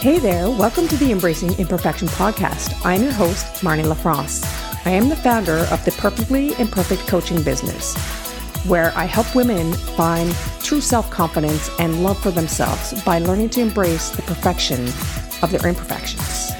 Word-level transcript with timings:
Hey 0.00 0.18
there, 0.18 0.48
welcome 0.48 0.88
to 0.88 0.96
the 0.96 1.12
Embracing 1.12 1.52
Imperfection 1.58 2.08
podcast. 2.08 2.74
I'm 2.86 3.02
your 3.02 3.12
host, 3.12 3.44
Marnie 3.62 3.84
LaFrance. 3.84 4.42
I 4.86 4.92
am 4.92 5.10
the 5.10 5.16
founder 5.16 5.58
of 5.70 5.84
the 5.84 5.90
Perfectly 5.90 6.58
Imperfect 6.58 7.06
Coaching 7.06 7.42
Business, 7.42 7.94
where 8.64 8.96
I 8.96 9.04
help 9.04 9.34
women 9.34 9.74
find 9.74 10.34
true 10.62 10.80
self 10.80 11.10
confidence 11.10 11.68
and 11.78 12.02
love 12.02 12.18
for 12.18 12.30
themselves 12.30 12.94
by 13.04 13.18
learning 13.18 13.50
to 13.50 13.60
embrace 13.60 14.08
the 14.08 14.22
perfection 14.22 14.86
of 15.42 15.50
their 15.50 15.68
imperfections. 15.68 16.52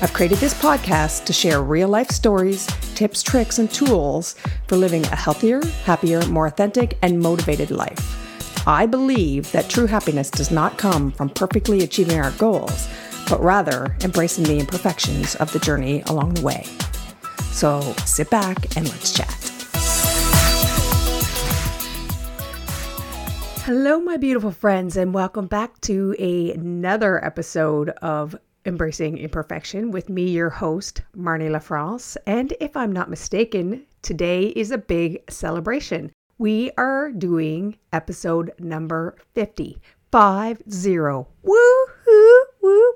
I've 0.00 0.14
created 0.14 0.38
this 0.38 0.54
podcast 0.54 1.26
to 1.26 1.34
share 1.34 1.62
real 1.62 1.88
life 1.88 2.08
stories, 2.08 2.66
tips, 2.94 3.22
tricks, 3.22 3.58
and 3.58 3.70
tools 3.70 4.36
for 4.68 4.78
living 4.78 5.04
a 5.08 5.16
healthier, 5.16 5.62
happier, 5.84 6.24
more 6.28 6.46
authentic, 6.46 6.96
and 7.02 7.20
motivated 7.20 7.70
life. 7.70 8.25
I 8.68 8.84
believe 8.84 9.52
that 9.52 9.70
true 9.70 9.86
happiness 9.86 10.28
does 10.28 10.50
not 10.50 10.76
come 10.76 11.12
from 11.12 11.28
perfectly 11.28 11.84
achieving 11.84 12.18
our 12.18 12.32
goals, 12.32 12.88
but 13.28 13.40
rather 13.40 13.96
embracing 14.02 14.42
the 14.42 14.58
imperfections 14.58 15.36
of 15.36 15.52
the 15.52 15.60
journey 15.60 16.02
along 16.06 16.34
the 16.34 16.42
way. 16.42 16.64
So 17.52 17.80
sit 18.06 18.28
back 18.28 18.76
and 18.76 18.88
let's 18.88 19.12
chat. 19.12 19.32
Hello, 23.62 24.00
my 24.00 24.16
beautiful 24.16 24.50
friends, 24.50 24.96
and 24.96 25.14
welcome 25.14 25.46
back 25.46 25.80
to 25.82 26.16
a, 26.18 26.50
another 26.50 27.24
episode 27.24 27.90
of 28.02 28.34
Embracing 28.64 29.18
Imperfection 29.18 29.92
with 29.92 30.08
me, 30.08 30.28
your 30.28 30.50
host, 30.50 31.02
Marnie 31.16 31.50
LaFrance. 31.50 32.16
And 32.26 32.52
if 32.58 32.76
I'm 32.76 32.90
not 32.90 33.10
mistaken, 33.10 33.86
today 34.02 34.46
is 34.48 34.72
a 34.72 34.78
big 34.78 35.22
celebration. 35.30 36.10
We 36.38 36.70
are 36.76 37.12
doing 37.12 37.78
episode 37.94 38.52
number 38.58 39.16
50. 39.34 39.80
Five 40.12 40.62
zero. 40.70 41.28
Woo 41.42 41.86
hoo 42.04 42.44
woo. 42.60 42.92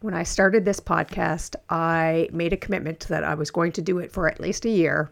When 0.00 0.14
I 0.14 0.22
started 0.22 0.64
this 0.64 0.80
podcast, 0.80 1.54
I 1.68 2.30
made 2.32 2.54
a 2.54 2.56
commitment 2.56 3.00
that 3.08 3.24
I 3.24 3.34
was 3.34 3.50
going 3.50 3.72
to 3.72 3.82
do 3.82 3.98
it 3.98 4.10
for 4.10 4.26
at 4.26 4.40
least 4.40 4.64
a 4.64 4.70
year. 4.70 5.10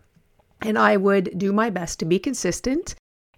And 0.62 0.78
I 0.78 0.96
would 0.96 1.38
do 1.38 1.52
my 1.52 1.68
best 1.68 1.98
to 1.98 2.06
be 2.06 2.18
consistent 2.18 2.94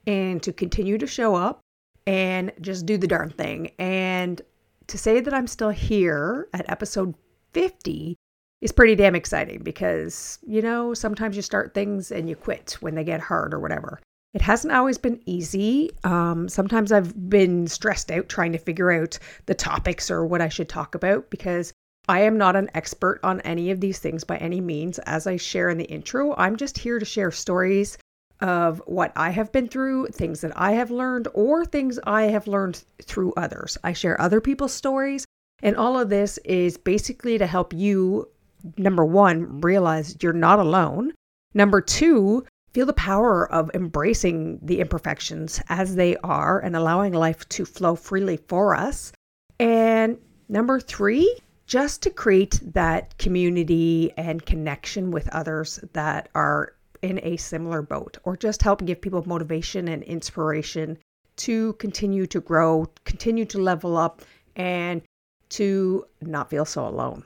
and 0.06 0.40
to 0.44 0.52
continue 0.52 0.98
to 0.98 1.06
show 1.08 1.34
up 1.34 1.58
and 2.06 2.52
just 2.60 2.86
do 2.86 2.96
the 2.96 3.08
darn 3.08 3.30
thing. 3.30 3.72
And 3.80 4.40
to 4.86 4.96
say 4.96 5.18
that 5.18 5.34
I'm 5.34 5.48
still 5.48 5.70
here 5.70 6.46
at 6.54 6.70
episode 6.70 7.12
50 7.54 8.14
is 8.60 8.70
pretty 8.70 8.94
damn 8.94 9.16
exciting 9.16 9.64
because, 9.64 10.38
you 10.46 10.62
know, 10.62 10.94
sometimes 10.94 11.34
you 11.34 11.42
start 11.42 11.74
things 11.74 12.12
and 12.12 12.28
you 12.28 12.36
quit 12.36 12.76
when 12.80 12.94
they 12.94 13.02
get 13.02 13.20
hard 13.20 13.52
or 13.52 13.58
whatever. 13.58 13.98
It 14.34 14.42
hasn't 14.42 14.74
always 14.74 14.98
been 14.98 15.20
easy. 15.26 15.90
Um, 16.04 16.48
sometimes 16.48 16.92
I've 16.92 17.28
been 17.30 17.66
stressed 17.66 18.10
out 18.10 18.28
trying 18.28 18.52
to 18.52 18.58
figure 18.58 18.92
out 18.92 19.18
the 19.46 19.54
topics 19.54 20.10
or 20.10 20.26
what 20.26 20.42
I 20.42 20.48
should 20.48 20.68
talk 20.68 20.94
about 20.94 21.30
because 21.30 21.72
I 22.08 22.20
am 22.20 22.38
not 22.38 22.56
an 22.56 22.70
expert 22.74 23.20
on 23.22 23.40
any 23.42 23.70
of 23.70 23.80
these 23.80 23.98
things 23.98 24.24
by 24.24 24.36
any 24.38 24.60
means. 24.60 24.98
As 25.00 25.26
I 25.26 25.36
share 25.36 25.68
in 25.70 25.78
the 25.78 25.84
intro, 25.84 26.34
I'm 26.36 26.56
just 26.56 26.78
here 26.78 26.98
to 26.98 27.04
share 27.04 27.30
stories 27.30 27.98
of 28.40 28.80
what 28.86 29.12
I 29.16 29.30
have 29.30 29.50
been 29.52 29.68
through, 29.68 30.06
things 30.08 30.40
that 30.42 30.52
I 30.56 30.72
have 30.72 30.90
learned, 30.90 31.28
or 31.34 31.64
things 31.64 31.98
I 32.04 32.22
have 32.24 32.46
learned 32.46 32.82
through 33.02 33.32
others. 33.36 33.76
I 33.82 33.92
share 33.92 34.20
other 34.20 34.40
people's 34.40 34.72
stories, 34.72 35.24
and 35.62 35.76
all 35.76 35.98
of 35.98 36.08
this 36.08 36.38
is 36.44 36.76
basically 36.76 37.36
to 37.38 37.46
help 37.46 37.72
you, 37.72 38.28
number 38.76 39.04
one, 39.04 39.60
realize 39.60 40.16
you're 40.22 40.32
not 40.32 40.60
alone. 40.60 41.12
Number 41.52 41.80
two, 41.80 42.44
Feel 42.74 42.86
the 42.86 42.92
power 42.92 43.50
of 43.50 43.70
embracing 43.74 44.58
the 44.62 44.80
imperfections 44.80 45.60
as 45.68 45.96
they 45.96 46.16
are 46.18 46.60
and 46.60 46.76
allowing 46.76 47.12
life 47.12 47.48
to 47.50 47.64
flow 47.64 47.96
freely 47.96 48.36
for 48.48 48.74
us. 48.74 49.12
And 49.58 50.18
number 50.48 50.78
three, 50.78 51.38
just 51.66 52.02
to 52.02 52.10
create 52.10 52.60
that 52.74 53.16
community 53.18 54.12
and 54.16 54.44
connection 54.44 55.10
with 55.10 55.28
others 55.28 55.80
that 55.92 56.28
are 56.34 56.74
in 57.02 57.20
a 57.22 57.36
similar 57.36 57.82
boat, 57.82 58.18
or 58.24 58.36
just 58.36 58.62
help 58.62 58.84
give 58.84 59.00
people 59.00 59.22
motivation 59.26 59.88
and 59.88 60.02
inspiration 60.02 60.98
to 61.36 61.72
continue 61.74 62.26
to 62.26 62.40
grow, 62.40 62.86
continue 63.04 63.44
to 63.44 63.58
level 63.58 63.96
up, 63.96 64.22
and 64.56 65.02
to 65.50 66.04
not 66.20 66.50
feel 66.50 66.64
so 66.64 66.86
alone. 66.86 67.24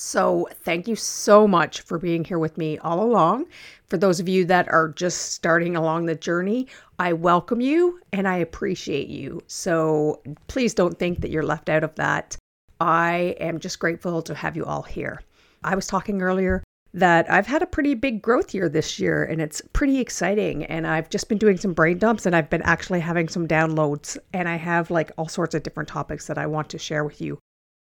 So, 0.00 0.46
thank 0.62 0.86
you 0.86 0.94
so 0.94 1.48
much 1.48 1.80
for 1.80 1.98
being 1.98 2.22
here 2.22 2.38
with 2.38 2.56
me 2.56 2.78
all 2.78 3.02
along. 3.02 3.46
For 3.88 3.96
those 3.96 4.20
of 4.20 4.28
you 4.28 4.44
that 4.44 4.68
are 4.68 4.90
just 4.90 5.32
starting 5.32 5.74
along 5.74 6.06
the 6.06 6.14
journey, 6.14 6.68
I 7.00 7.14
welcome 7.14 7.60
you 7.60 7.98
and 8.12 8.28
I 8.28 8.36
appreciate 8.36 9.08
you. 9.08 9.42
So, 9.48 10.22
please 10.46 10.72
don't 10.72 10.96
think 10.96 11.20
that 11.20 11.32
you're 11.32 11.42
left 11.42 11.68
out 11.68 11.82
of 11.82 11.96
that. 11.96 12.36
I 12.80 13.34
am 13.40 13.58
just 13.58 13.80
grateful 13.80 14.22
to 14.22 14.36
have 14.36 14.54
you 14.54 14.64
all 14.64 14.82
here. 14.82 15.20
I 15.64 15.74
was 15.74 15.88
talking 15.88 16.22
earlier 16.22 16.62
that 16.94 17.28
I've 17.28 17.48
had 17.48 17.62
a 17.62 17.66
pretty 17.66 17.94
big 17.96 18.22
growth 18.22 18.54
year 18.54 18.68
this 18.68 19.00
year 19.00 19.24
and 19.24 19.42
it's 19.42 19.60
pretty 19.72 19.98
exciting. 19.98 20.64
And 20.66 20.86
I've 20.86 21.10
just 21.10 21.28
been 21.28 21.38
doing 21.38 21.56
some 21.56 21.74
brain 21.74 21.98
dumps 21.98 22.24
and 22.24 22.36
I've 22.36 22.50
been 22.50 22.62
actually 22.62 23.00
having 23.00 23.28
some 23.28 23.48
downloads. 23.48 24.16
And 24.32 24.48
I 24.48 24.58
have 24.58 24.92
like 24.92 25.10
all 25.18 25.26
sorts 25.26 25.56
of 25.56 25.64
different 25.64 25.88
topics 25.88 26.28
that 26.28 26.38
I 26.38 26.46
want 26.46 26.68
to 26.68 26.78
share 26.78 27.02
with 27.02 27.20
you. 27.20 27.40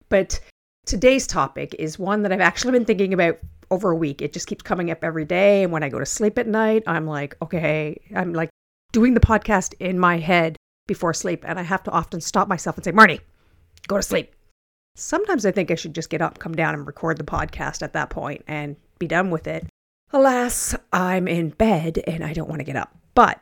But 0.09 0.41
Today's 0.85 1.27
topic 1.27 1.75
is 1.77 1.99
one 1.99 2.23
that 2.23 2.31
I've 2.31 2.41
actually 2.41 2.71
been 2.71 2.85
thinking 2.85 3.13
about 3.13 3.37
over 3.69 3.91
a 3.91 3.95
week. 3.95 4.21
It 4.21 4.33
just 4.33 4.47
keeps 4.47 4.63
coming 4.63 4.91
up 4.91 5.03
every 5.03 5.25
day. 5.25 5.63
And 5.63 5.71
when 5.71 5.83
I 5.83 5.89
go 5.89 5.99
to 5.99 6.05
sleep 6.05 6.37
at 6.37 6.47
night, 6.47 6.83
I'm 6.87 7.07
like, 7.07 7.35
okay, 7.41 8.01
I'm 8.15 8.33
like 8.33 8.49
doing 8.91 9.13
the 9.13 9.19
podcast 9.19 9.73
in 9.79 9.97
my 9.99 10.17
head 10.17 10.57
before 10.87 11.13
sleep. 11.13 11.43
And 11.47 11.59
I 11.59 11.63
have 11.63 11.83
to 11.83 11.91
often 11.91 12.19
stop 12.19 12.47
myself 12.47 12.75
and 12.75 12.83
say, 12.83 12.91
Marnie, 12.91 13.21
go 13.87 13.95
to 13.95 14.03
sleep. 14.03 14.33
Sometimes 14.95 15.45
I 15.45 15.51
think 15.51 15.71
I 15.71 15.75
should 15.75 15.95
just 15.95 16.09
get 16.09 16.21
up, 16.21 16.39
come 16.39 16.53
down, 16.53 16.73
and 16.73 16.85
record 16.85 17.17
the 17.17 17.23
podcast 17.23 17.81
at 17.81 17.93
that 17.93 18.09
point 18.09 18.43
and 18.47 18.75
be 18.99 19.07
done 19.07 19.29
with 19.29 19.47
it. 19.47 19.65
Alas, 20.11 20.75
I'm 20.91 21.27
in 21.27 21.49
bed 21.51 22.03
and 22.05 22.23
I 22.23 22.33
don't 22.33 22.49
want 22.49 22.59
to 22.59 22.65
get 22.65 22.75
up. 22.75 22.93
But 23.15 23.39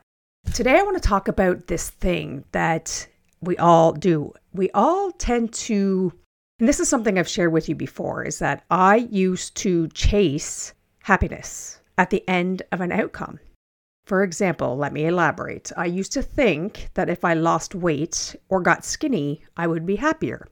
today 0.53 0.77
I 0.77 0.83
want 0.83 1.01
to 1.01 1.07
talk 1.07 1.27
about 1.27 1.65
this 1.67 1.89
thing 1.89 2.43
that 2.51 3.07
we 3.41 3.57
all 3.57 3.93
do. 3.93 4.33
We 4.53 4.69
all 4.71 5.11
tend 5.13 5.53
to 5.53 6.13
and 6.59 6.67
this 6.67 6.81
is 6.81 6.89
something 6.89 7.17
I've 7.17 7.27
shared 7.27 7.53
with 7.53 7.69
you 7.69 7.75
before 7.75 8.25
is 8.25 8.39
that 8.39 8.65
I 8.69 9.07
used 9.09 9.55
to 9.57 9.87
chase 9.89 10.73
happiness 11.03 11.79
at 11.97 12.09
the 12.09 12.27
end 12.27 12.63
of 12.73 12.81
an 12.81 12.91
outcome. 12.91 13.39
For 14.05 14.23
example, 14.23 14.75
let 14.75 14.91
me 14.91 15.05
elaborate. 15.05 15.71
I 15.77 15.85
used 15.85 16.11
to 16.13 16.21
think 16.21 16.89
that 16.95 17.09
if 17.09 17.23
I 17.23 17.33
lost 17.33 17.75
weight 17.75 18.35
or 18.49 18.59
got 18.59 18.83
skinny, 18.83 19.41
I 19.55 19.67
would 19.67 19.85
be 19.85 19.95
happier. 19.95 20.47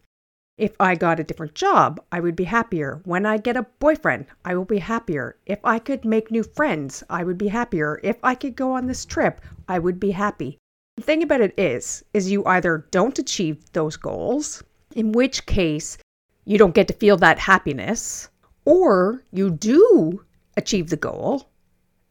If 0.57 0.75
I 0.79 0.95
got 0.95 1.19
a 1.19 1.25
different 1.25 1.55
job, 1.55 1.99
I 2.11 2.21
would 2.21 2.37
be 2.37 2.45
happier. 2.45 3.01
When 3.03 3.25
I 3.25 3.37
get 3.37 3.57
a 3.57 3.67
boyfriend, 3.79 4.27
I 4.45 4.55
will 4.55 4.65
be 4.65 4.79
happier. 4.79 5.35
If 5.45 5.59
I 5.65 5.77
could 5.77 6.05
make 6.05 6.31
new 6.31 6.43
friends, 6.43 7.03
I 7.09 7.25
would 7.25 7.37
be 7.37 7.49
happier. 7.49 7.99
If 8.01 8.17
I 8.23 8.33
could 8.33 8.55
go 8.55 8.71
on 8.71 8.87
this 8.87 9.05
trip, 9.05 9.41
I 9.67 9.77
would 9.77 9.99
be 9.99 10.11
happy. 10.11 10.57
The 10.95 11.03
thing 11.03 11.21
about 11.21 11.41
it 11.41 11.53
is, 11.57 12.05
is 12.13 12.31
you 12.31 12.45
either 12.45 12.87
don't 12.91 13.19
achieve 13.19 13.71
those 13.73 13.97
goals 13.97 14.63
in 14.97 15.11
which 15.11 15.45
case 15.45 15.97
you 16.43 16.57
don't 16.57 16.75
get 16.75 16.87
to 16.87 16.93
feel 16.93 17.17
that 17.17 17.37
happiness, 17.39 18.27
or 18.65 19.23
you 19.31 19.51
do 19.51 20.25
achieve 20.57 20.89
the 20.89 20.97
goal 20.97 21.47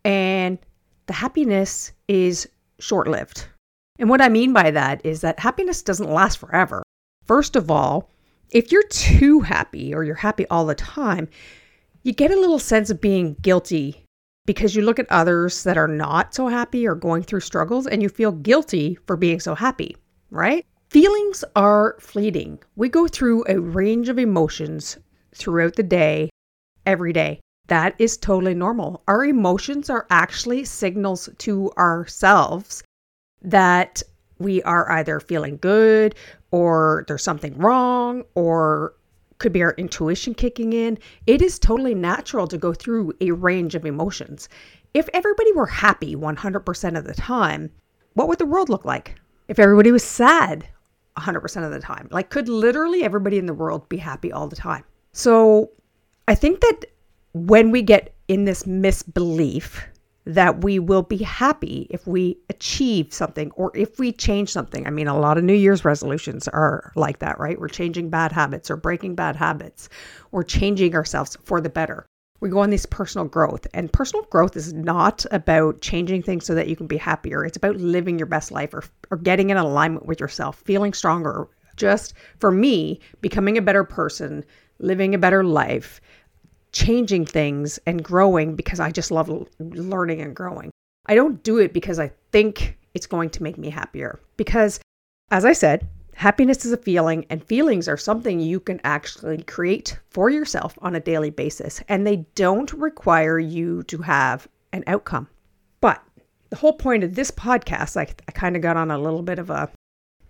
and 0.04 0.56
the 1.06 1.12
happiness 1.12 1.92
is 2.06 2.48
short 2.78 3.08
lived. 3.08 3.44
And 3.98 4.08
what 4.08 4.22
I 4.22 4.28
mean 4.28 4.52
by 4.52 4.70
that 4.70 5.04
is 5.04 5.20
that 5.22 5.40
happiness 5.40 5.82
doesn't 5.82 6.12
last 6.12 6.38
forever. 6.38 6.82
First 7.24 7.56
of 7.56 7.70
all, 7.70 8.08
if 8.50 8.70
you're 8.70 8.86
too 8.88 9.40
happy 9.40 9.92
or 9.92 10.04
you're 10.04 10.14
happy 10.14 10.46
all 10.46 10.64
the 10.64 10.74
time, 10.76 11.28
you 12.04 12.12
get 12.12 12.30
a 12.30 12.38
little 12.38 12.60
sense 12.60 12.88
of 12.88 13.00
being 13.00 13.34
guilty 13.42 14.04
because 14.46 14.76
you 14.76 14.82
look 14.82 15.00
at 15.00 15.10
others 15.10 15.64
that 15.64 15.76
are 15.76 15.88
not 15.88 16.34
so 16.34 16.46
happy 16.46 16.86
or 16.86 16.94
going 16.94 17.24
through 17.24 17.40
struggles 17.40 17.88
and 17.88 18.00
you 18.00 18.08
feel 18.08 18.30
guilty 18.30 18.96
for 19.06 19.16
being 19.16 19.40
so 19.40 19.56
happy, 19.56 19.96
right? 20.30 20.64
Feelings 20.96 21.44
are 21.54 21.94
fleeting. 22.00 22.58
We 22.74 22.88
go 22.88 23.06
through 23.06 23.44
a 23.50 23.60
range 23.60 24.08
of 24.08 24.18
emotions 24.18 24.96
throughout 25.34 25.76
the 25.76 25.82
day, 25.82 26.30
every 26.86 27.12
day. 27.12 27.40
That 27.66 27.94
is 27.98 28.16
totally 28.16 28.54
normal. 28.54 29.02
Our 29.06 29.26
emotions 29.26 29.90
are 29.90 30.06
actually 30.08 30.64
signals 30.64 31.28
to 31.36 31.70
ourselves 31.76 32.82
that 33.42 34.02
we 34.38 34.62
are 34.62 34.90
either 34.90 35.20
feeling 35.20 35.58
good 35.58 36.14
or 36.50 37.04
there's 37.08 37.22
something 37.22 37.58
wrong 37.58 38.24
or 38.34 38.94
could 39.36 39.52
be 39.52 39.62
our 39.62 39.74
intuition 39.76 40.32
kicking 40.32 40.72
in. 40.72 40.98
It 41.26 41.42
is 41.42 41.58
totally 41.58 41.94
natural 41.94 42.46
to 42.46 42.56
go 42.56 42.72
through 42.72 43.12
a 43.20 43.32
range 43.32 43.74
of 43.74 43.84
emotions. 43.84 44.48
If 44.94 45.10
everybody 45.12 45.52
were 45.52 45.66
happy 45.66 46.16
100% 46.16 46.96
of 46.96 47.04
the 47.04 47.12
time, 47.12 47.70
what 48.14 48.28
would 48.28 48.38
the 48.38 48.46
world 48.46 48.70
look 48.70 48.86
like? 48.86 49.16
If 49.46 49.58
everybody 49.58 49.92
was 49.92 50.02
sad 50.02 50.66
100% 51.16 51.64
of 51.64 51.72
the 51.72 51.80
time. 51.80 52.08
Like, 52.10 52.30
could 52.30 52.48
literally 52.48 53.04
everybody 53.04 53.38
in 53.38 53.46
the 53.46 53.54
world 53.54 53.88
be 53.88 53.96
happy 53.96 54.32
all 54.32 54.48
the 54.48 54.56
time? 54.56 54.84
So, 55.12 55.70
I 56.28 56.34
think 56.34 56.60
that 56.60 56.86
when 57.32 57.70
we 57.70 57.82
get 57.82 58.14
in 58.28 58.44
this 58.44 58.66
misbelief 58.66 59.86
that 60.26 60.64
we 60.64 60.80
will 60.80 61.02
be 61.02 61.18
happy 61.18 61.86
if 61.88 62.04
we 62.06 62.36
achieve 62.50 63.14
something 63.14 63.52
or 63.52 63.70
if 63.76 63.98
we 63.98 64.10
change 64.10 64.50
something. 64.50 64.84
I 64.84 64.90
mean, 64.90 65.06
a 65.06 65.16
lot 65.16 65.38
of 65.38 65.44
New 65.44 65.54
Year's 65.54 65.84
resolutions 65.84 66.48
are 66.48 66.92
like 66.96 67.20
that, 67.20 67.38
right? 67.38 67.58
We're 67.58 67.68
changing 67.68 68.10
bad 68.10 68.32
habits 68.32 68.68
or 68.68 68.76
breaking 68.76 69.14
bad 69.14 69.36
habits 69.36 69.88
or 70.32 70.42
changing 70.42 70.96
ourselves 70.96 71.38
for 71.44 71.60
the 71.60 71.68
better. 71.68 72.06
We 72.40 72.48
go 72.48 72.58
on 72.58 72.70
this 72.70 72.86
personal 72.86 73.26
growth, 73.26 73.66
and 73.72 73.92
personal 73.92 74.24
growth 74.24 74.56
is 74.56 74.72
not 74.72 75.24
about 75.30 75.80
changing 75.80 76.22
things 76.22 76.44
so 76.44 76.54
that 76.54 76.68
you 76.68 76.76
can 76.76 76.86
be 76.86 76.96
happier. 76.96 77.44
It's 77.44 77.56
about 77.56 77.76
living 77.76 78.18
your 78.18 78.26
best 78.26 78.50
life 78.50 78.74
or, 78.74 78.84
or 79.10 79.16
getting 79.16 79.50
in 79.50 79.56
alignment 79.56 80.06
with 80.06 80.20
yourself, 80.20 80.60
feeling 80.64 80.92
stronger. 80.92 81.48
Just 81.76 82.14
for 82.38 82.50
me, 82.50 83.00
becoming 83.20 83.58
a 83.58 83.62
better 83.62 83.84
person, 83.84 84.44
living 84.78 85.14
a 85.14 85.18
better 85.18 85.44
life, 85.44 86.00
changing 86.72 87.24
things 87.24 87.78
and 87.86 88.04
growing 88.04 88.54
because 88.54 88.80
I 88.80 88.90
just 88.90 89.10
love 89.10 89.30
learning 89.58 90.20
and 90.20 90.36
growing. 90.36 90.70
I 91.06 91.14
don't 91.14 91.42
do 91.42 91.58
it 91.58 91.72
because 91.72 91.98
I 91.98 92.12
think 92.32 92.76
it's 92.94 93.06
going 93.06 93.30
to 93.30 93.42
make 93.42 93.58
me 93.58 93.70
happier. 93.70 94.20
Because, 94.36 94.80
as 95.30 95.44
I 95.44 95.52
said, 95.52 95.88
happiness 96.16 96.64
is 96.64 96.72
a 96.72 96.76
feeling, 96.76 97.26
and 97.30 97.44
feelings 97.44 97.88
are 97.88 97.96
something 97.96 98.40
you 98.40 98.58
can 98.58 98.80
actually 98.84 99.42
create 99.42 99.98
for 100.10 100.30
yourself 100.30 100.78
on 100.82 100.96
a 100.96 101.00
daily 101.00 101.30
basis. 101.30 101.82
And 101.88 102.06
they 102.06 102.26
don't 102.34 102.72
require 102.72 103.38
you 103.38 103.82
to 103.84 103.98
have 103.98 104.48
an 104.72 104.82
outcome. 104.86 105.28
But 105.80 106.02
the 106.50 106.56
whole 106.56 106.72
point 106.72 107.04
of 107.04 107.14
this 107.14 107.30
podcast, 107.30 107.96
I, 107.96 108.08
I 108.28 108.32
kind 108.32 108.56
of 108.56 108.62
got 108.62 108.76
on 108.76 108.90
a 108.90 108.98
little 108.98 109.22
bit 109.22 109.38
of 109.38 109.50
a 109.50 109.70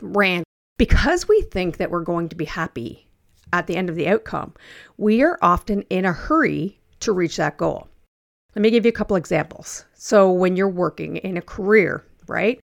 rant 0.00 0.44
because 0.76 1.28
we 1.28 1.40
think 1.42 1.78
that 1.78 1.90
we're 1.90 2.00
going 2.00 2.28
to 2.28 2.36
be 2.36 2.44
happy 2.44 3.06
at 3.52 3.66
the 3.66 3.76
end 3.76 3.88
of 3.88 3.96
the 3.96 4.08
outcome, 4.08 4.54
we 4.96 5.22
are 5.22 5.38
often 5.40 5.82
in 5.82 6.04
a 6.04 6.12
hurry 6.12 6.80
to 7.00 7.12
reach 7.12 7.36
that 7.36 7.56
goal. 7.56 7.88
Let 8.54 8.62
me 8.62 8.70
give 8.70 8.84
you 8.84 8.88
a 8.88 8.92
couple 8.92 9.16
examples. 9.16 9.84
So, 9.94 10.30
when 10.30 10.56
you're 10.56 10.68
working 10.68 11.18
in 11.18 11.36
a 11.36 11.42
career, 11.42 12.04
right, 12.26 12.58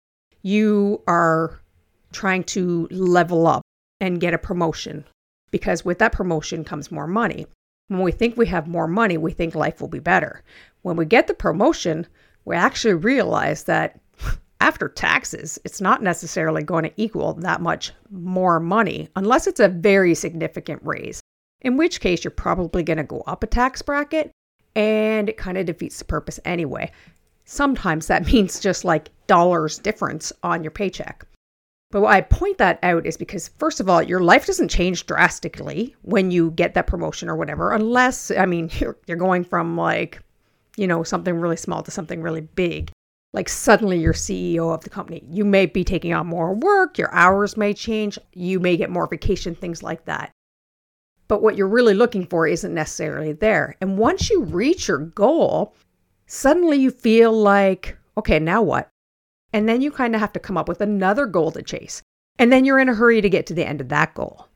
you 0.42 1.02
are 1.06 1.60
trying 2.12 2.44
to 2.44 2.88
level 2.90 3.46
up 3.46 3.62
and 4.00 4.20
get 4.20 4.34
a 4.34 4.38
promotion 4.38 5.04
because 5.50 5.84
with 5.84 5.98
that 5.98 6.12
promotion 6.12 6.64
comes 6.64 6.90
more 6.90 7.06
money. 7.06 7.46
When 7.88 8.02
we 8.02 8.12
think 8.12 8.36
we 8.36 8.46
have 8.46 8.68
more 8.68 8.86
money, 8.86 9.16
we 9.16 9.32
think 9.32 9.54
life 9.54 9.80
will 9.80 9.88
be 9.88 9.98
better. 9.98 10.42
When 10.82 10.96
we 10.96 11.04
get 11.04 11.26
the 11.26 11.34
promotion, 11.34 12.06
we 12.44 12.56
actually 12.56 12.94
realize 12.94 13.64
that 13.64 14.00
after 14.60 14.88
taxes, 14.88 15.58
it's 15.64 15.80
not 15.80 16.02
necessarily 16.02 16.62
going 16.62 16.84
to 16.84 16.92
equal 16.96 17.34
that 17.34 17.60
much 17.60 17.92
more 18.10 18.60
money 18.60 19.08
unless 19.16 19.46
it's 19.46 19.60
a 19.60 19.68
very 19.68 20.14
significant 20.14 20.80
raise, 20.84 21.20
in 21.62 21.76
which 21.76 22.00
case 22.00 22.24
you're 22.24 22.30
probably 22.30 22.82
going 22.82 22.96
to 22.96 23.04
go 23.04 23.22
up 23.26 23.42
a 23.42 23.46
tax 23.46 23.82
bracket 23.82 24.30
and 24.76 25.28
it 25.28 25.36
kind 25.36 25.58
of 25.58 25.66
defeats 25.66 25.98
the 25.98 26.04
purpose 26.04 26.38
anyway. 26.44 26.90
Sometimes 27.44 28.06
that 28.06 28.26
means 28.32 28.60
just 28.60 28.84
like 28.84 29.10
dollars 29.26 29.78
difference 29.78 30.32
on 30.42 30.62
your 30.62 30.70
paycheck. 30.70 31.26
But 31.90 32.02
why 32.02 32.18
I 32.18 32.20
point 32.20 32.58
that 32.58 32.78
out 32.82 33.04
is 33.04 33.16
because, 33.16 33.48
first 33.58 33.80
of 33.80 33.88
all, 33.88 34.00
your 34.02 34.20
life 34.20 34.46
doesn't 34.46 34.68
change 34.68 35.06
drastically 35.06 35.96
when 36.02 36.30
you 36.30 36.52
get 36.52 36.74
that 36.74 36.86
promotion 36.86 37.28
or 37.28 37.36
whatever, 37.36 37.72
unless, 37.72 38.30
I 38.30 38.46
mean, 38.46 38.70
you're, 38.78 38.96
you're 39.06 39.16
going 39.16 39.44
from 39.44 39.76
like, 39.76 40.20
you 40.76 40.86
know, 40.86 41.02
something 41.02 41.34
really 41.34 41.56
small 41.56 41.82
to 41.82 41.90
something 41.90 42.22
really 42.22 42.42
big 42.42 42.92
like 43.32 43.48
suddenly 43.48 43.98
you're 43.98 44.12
CEO 44.12 44.74
of 44.74 44.82
the 44.82 44.90
company. 44.90 45.22
You 45.30 45.44
may 45.44 45.66
be 45.66 45.84
taking 45.84 46.12
on 46.12 46.26
more 46.26 46.54
work, 46.54 46.98
your 46.98 47.12
hours 47.14 47.56
may 47.56 47.74
change, 47.74 48.18
you 48.32 48.58
may 48.58 48.76
get 48.76 48.90
more 48.90 49.06
vacation, 49.06 49.54
things 49.54 49.82
like 49.82 50.04
that. 50.06 50.32
But 51.28 51.42
what 51.42 51.56
you're 51.56 51.68
really 51.68 51.94
looking 51.94 52.26
for 52.26 52.46
isn't 52.46 52.74
necessarily 52.74 53.32
there. 53.32 53.76
And 53.80 53.98
once 53.98 54.30
you 54.30 54.42
reach 54.42 54.88
your 54.88 54.98
goal, 54.98 55.76
suddenly 56.26 56.78
you 56.78 56.90
feel 56.90 57.32
like, 57.32 57.96
okay, 58.18 58.40
now 58.40 58.62
what? 58.62 58.88
And 59.52 59.68
then 59.68 59.80
you 59.80 59.90
kind 59.90 60.14
of 60.14 60.20
have 60.20 60.32
to 60.34 60.40
come 60.40 60.56
up 60.56 60.68
with 60.68 60.80
another 60.80 61.26
goal 61.26 61.50
to 61.52 61.62
chase. 61.62 62.02
And 62.38 62.52
then 62.52 62.64
you're 62.64 62.78
in 62.78 62.88
a 62.88 62.94
hurry 62.94 63.20
to 63.20 63.28
get 63.28 63.46
to 63.46 63.54
the 63.54 63.66
end 63.66 63.80
of 63.80 63.88
that 63.88 64.14
goal. 64.14 64.46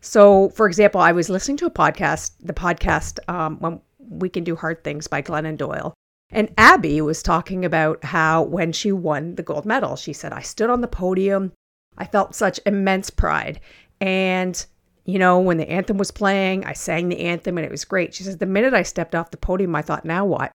So, 0.00 0.50
for 0.50 0.66
example, 0.66 1.00
I 1.00 1.12
was 1.12 1.28
listening 1.28 1.56
to 1.58 1.66
a 1.66 1.70
podcast, 1.70 2.32
the 2.40 2.52
podcast 2.52 3.18
um, 3.28 3.58
when 3.58 3.80
we 3.98 4.28
can 4.28 4.44
do 4.44 4.54
hard 4.54 4.84
things 4.84 5.06
by 5.06 5.22
Glennon 5.22 5.56
Doyle. 5.56 5.94
And 6.30 6.52
Abby 6.58 7.00
was 7.00 7.22
talking 7.22 7.64
about 7.64 8.04
how 8.04 8.42
when 8.42 8.72
she 8.72 8.92
won 8.92 9.34
the 9.34 9.42
gold 9.42 9.64
medal, 9.64 9.96
she 9.96 10.12
said, 10.12 10.32
I 10.32 10.42
stood 10.42 10.70
on 10.70 10.82
the 10.82 10.88
podium. 10.88 11.52
I 11.96 12.04
felt 12.04 12.34
such 12.34 12.60
immense 12.66 13.10
pride. 13.10 13.60
And, 14.00 14.64
you 15.04 15.18
know, 15.18 15.40
when 15.40 15.56
the 15.56 15.68
anthem 15.68 15.96
was 15.96 16.10
playing, 16.10 16.64
I 16.64 16.74
sang 16.74 17.08
the 17.08 17.20
anthem 17.20 17.58
and 17.58 17.64
it 17.64 17.70
was 17.70 17.84
great. 17.84 18.14
She 18.14 18.22
says, 18.22 18.36
the 18.36 18.46
minute 18.46 18.74
I 18.74 18.82
stepped 18.82 19.14
off 19.14 19.30
the 19.30 19.36
podium, 19.38 19.74
I 19.74 19.82
thought, 19.82 20.04
now 20.04 20.24
what? 20.24 20.52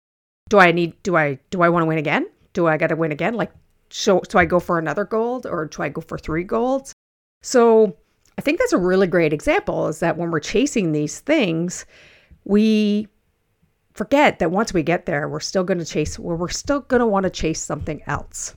Do 0.49 0.59
I 0.59 0.71
need, 0.71 1.01
do 1.03 1.17
I, 1.17 1.39
do 1.49 1.61
I 1.61 1.69
want 1.69 1.83
to 1.83 1.87
win 1.87 1.97
again? 1.97 2.29
Do 2.53 2.67
I 2.67 2.77
got 2.77 2.87
to 2.87 2.95
win 2.95 3.11
again? 3.11 3.33
Like, 3.33 3.51
so, 3.93 4.23
so 4.27 4.39
I 4.39 4.45
go 4.45 4.59
for 4.59 4.79
another 4.79 5.05
gold 5.05 5.45
or 5.45 5.65
do 5.65 5.83
I 5.83 5.89
go 5.89 6.01
for 6.01 6.17
three 6.17 6.43
golds? 6.43 6.93
So 7.43 7.95
I 8.39 8.41
think 8.41 8.57
that's 8.57 8.73
a 8.73 8.77
really 8.77 9.05
great 9.05 9.33
example 9.33 9.87
is 9.87 9.99
that 9.99 10.17
when 10.17 10.31
we're 10.31 10.39
chasing 10.39 10.91
these 10.91 11.19
things, 11.19 11.85
we 12.43 13.07
forget 13.93 14.39
that 14.39 14.49
once 14.49 14.73
we 14.73 14.81
get 14.81 15.05
there, 15.05 15.29
we're 15.29 15.39
still 15.39 15.63
going 15.63 15.77
to 15.77 15.85
chase, 15.85 16.17
well, 16.17 16.35
we're 16.35 16.49
still 16.49 16.79
going 16.79 17.01
to 17.01 17.05
want 17.05 17.25
to 17.25 17.29
chase 17.29 17.61
something 17.61 18.01
else. 18.07 18.55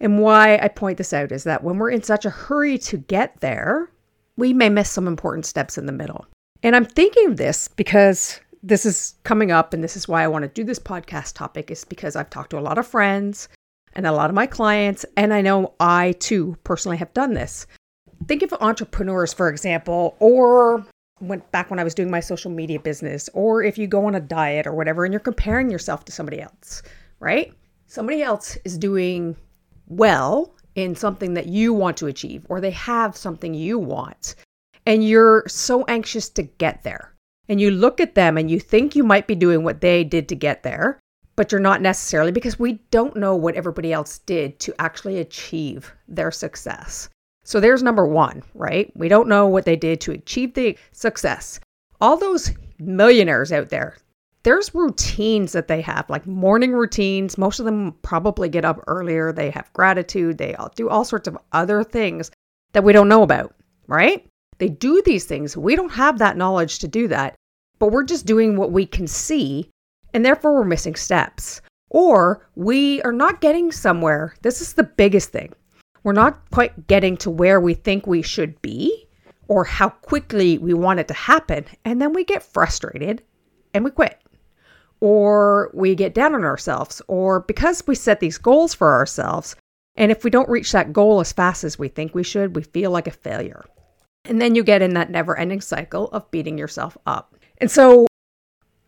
And 0.00 0.18
why 0.18 0.56
I 0.56 0.66
point 0.66 0.98
this 0.98 1.12
out 1.12 1.30
is 1.30 1.44
that 1.44 1.62
when 1.62 1.78
we're 1.78 1.90
in 1.90 2.02
such 2.02 2.24
a 2.24 2.30
hurry 2.30 2.76
to 2.78 2.96
get 2.96 3.38
there, 3.38 3.88
we 4.36 4.52
may 4.52 4.68
miss 4.68 4.90
some 4.90 5.06
important 5.06 5.46
steps 5.46 5.78
in 5.78 5.86
the 5.86 5.92
middle. 5.92 6.26
And 6.64 6.74
I'm 6.74 6.86
thinking 6.86 7.28
of 7.28 7.36
this 7.36 7.68
because 7.68 8.40
this 8.64 8.84
is 8.84 9.14
coming 9.22 9.52
up, 9.52 9.72
and 9.72 9.84
this 9.84 9.96
is 9.96 10.08
why 10.08 10.24
I 10.24 10.28
want 10.28 10.42
to 10.42 10.48
do 10.48 10.64
this 10.64 10.80
podcast 10.80 11.34
topic, 11.34 11.70
is 11.70 11.84
because 11.84 12.16
I've 12.16 12.30
talked 12.30 12.50
to 12.50 12.58
a 12.58 12.60
lot 12.60 12.78
of 12.78 12.86
friends 12.86 13.48
and 13.92 14.06
a 14.06 14.12
lot 14.12 14.30
of 14.30 14.34
my 14.34 14.46
clients, 14.46 15.04
and 15.16 15.32
I 15.34 15.40
know 15.40 15.74
I 15.80 16.12
too 16.20 16.56
personally 16.64 16.96
have 16.98 17.12
done 17.12 17.34
this. 17.34 17.66
Think 18.26 18.42
of 18.42 18.52
entrepreneurs, 18.60 19.32
for 19.32 19.48
example, 19.48 20.16
or 20.20 20.84
went 21.20 21.50
back 21.52 21.70
when 21.70 21.78
I 21.78 21.84
was 21.84 21.94
doing 21.94 22.10
my 22.10 22.20
social 22.20 22.50
media 22.50 22.80
business, 22.80 23.28
or 23.34 23.62
if 23.62 23.78
you 23.78 23.86
go 23.86 24.06
on 24.06 24.14
a 24.14 24.20
diet 24.20 24.66
or 24.66 24.74
whatever, 24.74 25.04
and 25.04 25.12
you're 25.12 25.20
comparing 25.20 25.70
yourself 25.70 26.04
to 26.06 26.12
somebody 26.12 26.40
else, 26.40 26.82
right? 27.18 27.52
Somebody 27.86 28.22
else 28.22 28.56
is 28.64 28.78
doing 28.78 29.36
well 29.86 30.54
in 30.76 30.94
something 30.94 31.34
that 31.34 31.46
you 31.46 31.74
want 31.74 31.96
to 31.98 32.06
achieve, 32.06 32.46
or 32.48 32.60
they 32.60 32.70
have 32.70 33.16
something 33.16 33.54
you 33.54 33.78
want, 33.78 34.34
and 34.86 35.06
you're 35.06 35.44
so 35.46 35.84
anxious 35.88 36.28
to 36.30 36.42
get 36.42 36.82
there. 36.84 37.14
And 37.48 37.60
you 37.60 37.72
look 37.72 38.00
at 38.00 38.14
them 38.14 38.38
and 38.38 38.48
you 38.48 38.60
think 38.60 38.94
you 38.94 39.02
might 39.02 39.26
be 39.26 39.34
doing 39.34 39.64
what 39.64 39.80
they 39.80 40.04
did 40.04 40.28
to 40.28 40.36
get 40.36 40.62
there, 40.62 41.00
but 41.40 41.50
you're 41.50 41.58
not 41.58 41.80
necessarily 41.80 42.32
because 42.32 42.58
we 42.58 42.74
don't 42.90 43.16
know 43.16 43.34
what 43.34 43.54
everybody 43.54 43.94
else 43.94 44.18
did 44.26 44.60
to 44.60 44.74
actually 44.78 45.20
achieve 45.20 45.90
their 46.06 46.30
success. 46.30 47.08
So 47.44 47.60
there's 47.60 47.82
number 47.82 48.06
one, 48.06 48.42
right? 48.52 48.94
We 48.94 49.08
don't 49.08 49.26
know 49.26 49.46
what 49.46 49.64
they 49.64 49.74
did 49.74 50.02
to 50.02 50.12
achieve 50.12 50.52
the 50.52 50.76
success. 50.92 51.58
All 51.98 52.18
those 52.18 52.52
millionaires 52.78 53.52
out 53.52 53.70
there, 53.70 53.96
there's 54.42 54.74
routines 54.74 55.52
that 55.52 55.66
they 55.66 55.80
have, 55.80 56.10
like 56.10 56.26
morning 56.26 56.74
routines. 56.74 57.38
Most 57.38 57.58
of 57.58 57.64
them 57.64 57.94
probably 58.02 58.50
get 58.50 58.66
up 58.66 58.84
earlier. 58.86 59.32
They 59.32 59.48
have 59.48 59.72
gratitude. 59.72 60.36
They 60.36 60.54
all 60.56 60.70
do 60.76 60.90
all 60.90 61.06
sorts 61.06 61.26
of 61.26 61.38
other 61.52 61.82
things 61.82 62.30
that 62.74 62.84
we 62.84 62.92
don't 62.92 63.08
know 63.08 63.22
about, 63.22 63.54
right? 63.86 64.26
They 64.58 64.68
do 64.68 65.00
these 65.06 65.24
things. 65.24 65.56
We 65.56 65.74
don't 65.74 65.92
have 65.92 66.18
that 66.18 66.36
knowledge 66.36 66.80
to 66.80 66.86
do 66.86 67.08
that, 67.08 67.34
but 67.78 67.92
we're 67.92 68.04
just 68.04 68.26
doing 68.26 68.58
what 68.58 68.72
we 68.72 68.84
can 68.84 69.06
see, 69.06 69.70
and 70.14 70.24
therefore 70.24 70.54
we're 70.54 70.64
missing 70.64 70.94
steps. 70.94 71.60
Or 71.90 72.48
we 72.54 73.02
are 73.02 73.12
not 73.12 73.40
getting 73.40 73.72
somewhere. 73.72 74.34
This 74.42 74.60
is 74.60 74.74
the 74.74 74.84
biggest 74.84 75.30
thing. 75.30 75.52
We're 76.02 76.12
not 76.12 76.50
quite 76.50 76.86
getting 76.86 77.16
to 77.18 77.30
where 77.30 77.60
we 77.60 77.74
think 77.74 78.06
we 78.06 78.22
should 78.22 78.60
be 78.62 79.08
or 79.48 79.64
how 79.64 79.88
quickly 79.88 80.58
we 80.58 80.72
want 80.72 81.00
it 81.00 81.08
to 81.08 81.14
happen. 81.14 81.64
And 81.84 82.00
then 82.00 82.12
we 82.12 82.24
get 82.24 82.42
frustrated 82.42 83.22
and 83.74 83.84
we 83.84 83.90
quit. 83.90 84.20
Or 85.00 85.70
we 85.74 85.94
get 85.94 86.14
down 86.14 86.34
on 86.34 86.44
ourselves, 86.44 87.00
or 87.08 87.40
because 87.40 87.82
we 87.86 87.94
set 87.94 88.20
these 88.20 88.36
goals 88.36 88.74
for 88.74 88.92
ourselves, 88.92 89.56
and 89.96 90.12
if 90.12 90.24
we 90.24 90.30
don't 90.30 90.48
reach 90.48 90.72
that 90.72 90.92
goal 90.92 91.20
as 91.20 91.32
fast 91.32 91.64
as 91.64 91.78
we 91.78 91.88
think 91.88 92.14
we 92.14 92.22
should, 92.22 92.54
we 92.54 92.62
feel 92.62 92.90
like 92.90 93.06
a 93.06 93.12
failure. 93.12 93.64
And 94.26 94.42
then 94.42 94.54
you 94.54 94.62
get 94.62 94.82
in 94.82 94.92
that 94.94 95.10
never 95.10 95.38
ending 95.38 95.62
cycle 95.62 96.08
of 96.08 96.30
beating 96.30 96.58
yourself 96.58 96.98
up. 97.06 97.34
And 97.58 97.70
so 97.70 98.06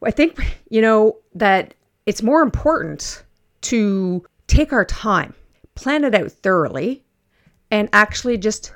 I 0.04 0.11
think, 0.11 0.59
you 0.71 0.80
know, 0.80 1.18
that 1.35 1.75
it's 2.06 2.23
more 2.23 2.42
important 2.42 3.25
to 3.62 4.25
take 4.47 4.73
our 4.73 4.85
time 4.85 5.35
plan 5.75 6.04
it 6.04 6.14
out 6.14 6.30
thoroughly, 6.30 7.04
and 7.71 7.88
actually 7.92 8.37
just, 8.37 8.73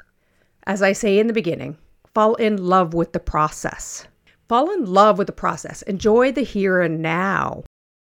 as 0.66 0.82
I 0.82 0.92
say 0.92 1.18
in 1.18 1.26
the 1.26 1.32
beginning, 1.32 1.76
fall 2.14 2.34
in 2.36 2.56
love 2.56 2.94
with 2.94 3.12
the 3.12 3.20
process. 3.20 4.06
Fall 4.48 4.70
in 4.70 4.86
love 4.86 5.18
with 5.18 5.26
the 5.26 5.32
process. 5.32 5.82
Enjoy 5.82 6.32
the 6.32 6.42
here 6.42 6.80
and 6.80 7.02
now. 7.02 7.64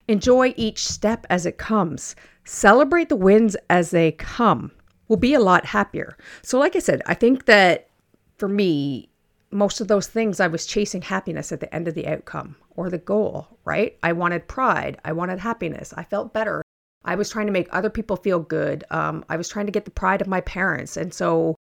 Enjoy 0.09 0.55
each 0.57 0.87
step 0.87 1.27
as 1.31 1.47
it 1.47 1.59
comes. 1.59 2.17
Celebrate 2.45 3.09
the 3.09 3.17
wins 3.17 3.57
as 3.69 3.91
they 3.91 4.13
come. 4.13 4.73
We'll 5.07 5.19
be 5.19 5.35
a 5.35 5.41
lot 5.41 5.67
happier. 5.67 6.17
So, 6.43 6.59
like 6.59 6.75
I 6.75 6.81
said, 6.81 7.03
I 7.07 7.15
think 7.15 7.45
that 7.45 7.89
for 8.39 8.49
me, 8.49 9.10
most 9.53 9.81
of 9.81 9.89
those 9.89 10.07
things, 10.07 10.41
I 10.41 10.47
was 10.47 10.67
chasing 10.67 11.03
happiness 11.03 11.53
at 11.53 11.61
the 11.61 11.75
end 11.75 11.89
of 11.89 11.95
the 11.95 12.07
outcome 12.07 12.57
or 12.77 12.89
the 12.89 12.99
goal, 12.99 13.49
right? 13.65 13.97
I 14.03 14.13
wanted 14.13 14.49
pride. 14.49 14.99
I 15.05 15.13
wanted 15.13 15.41
happiness. 15.41 15.93
I 15.97 16.05
felt 16.05 16.33
better. 16.33 16.63
I 17.05 17.15
was 17.15 17.31
trying 17.31 17.47
to 17.47 17.53
make 17.53 17.69
other 17.73 17.91
people 17.91 18.17
feel 18.17 18.41
good. 18.41 18.85
Um, 18.91 19.25
I 19.29 19.37
was 19.37 19.49
trying 19.49 19.67
to 19.67 19.73
get 19.73 19.85
the 19.85 19.91
pride 19.91 20.21
of 20.21 20.29
my 20.29 20.41
parents. 20.43 20.97
And 20.97 21.13
so 21.13 21.57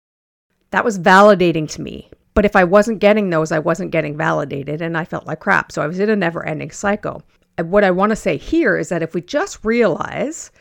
that 0.72 0.86
was 0.86 1.00
validating 1.00 1.70
to 1.72 1.82
me. 1.82 2.10
But 2.34 2.46
if 2.46 2.56
I 2.56 2.64
wasn't 2.64 3.00
getting 3.00 3.30
those, 3.30 3.52
I 3.52 3.60
wasn't 3.60 3.92
getting 3.92 4.16
validated 4.16 4.82
and 4.82 4.98
I 4.98 5.06
felt 5.06 5.26
like 5.26 5.40
crap. 5.40 5.72
So 5.72 5.82
I 5.82 5.88
was 5.88 6.00
in 6.00 6.10
a 6.10 6.16
never 6.16 6.46
ending 6.46 6.72
cycle. 6.72 7.24
And 7.58 7.72
what 7.72 7.84
I 7.84 7.92
want 7.92 8.12
to 8.12 8.16
say 8.16 8.38
here 8.38 8.78
is 8.78 8.90
that 8.90 9.04
if 9.04 9.14
we 9.14 9.22
just 9.22 9.66
realize 9.66 10.52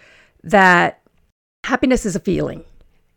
that 0.42 1.02
happiness 1.64 2.06
is 2.06 2.16
a 2.16 2.20
feeling 2.20 2.64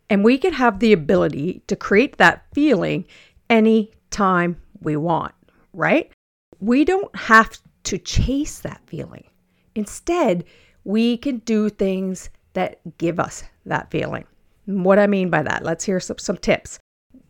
and 0.10 0.24
we 0.24 0.38
can 0.38 0.54
have 0.54 0.80
the 0.80 0.94
ability 0.94 1.64
to 1.68 1.76
create 1.76 2.18
that 2.18 2.44
feeling 2.54 3.06
any 3.50 3.92
time 4.12 4.62
we 4.82 4.96
want, 4.96 5.34
right? 5.74 6.12
We 6.60 6.86
don't 6.86 7.16
have 7.16 7.58
to 7.84 7.98
chase 7.98 8.60
that 8.60 8.82
feeling. 8.86 9.26
Instead, 9.76 10.44
we 10.84 11.18
can 11.18 11.40
do 11.40 11.70
things 11.70 12.30
that 12.54 12.80
give 12.98 13.20
us 13.20 13.44
that 13.66 13.90
feeling. 13.90 14.26
What 14.66 15.00
I 15.00 15.08
mean 15.08 15.30
by 15.30 15.42
that, 15.44 15.64
let's 15.64 15.84
hear 15.84 16.00
some, 16.00 16.18
some 16.18 16.38
tips. 16.38 16.80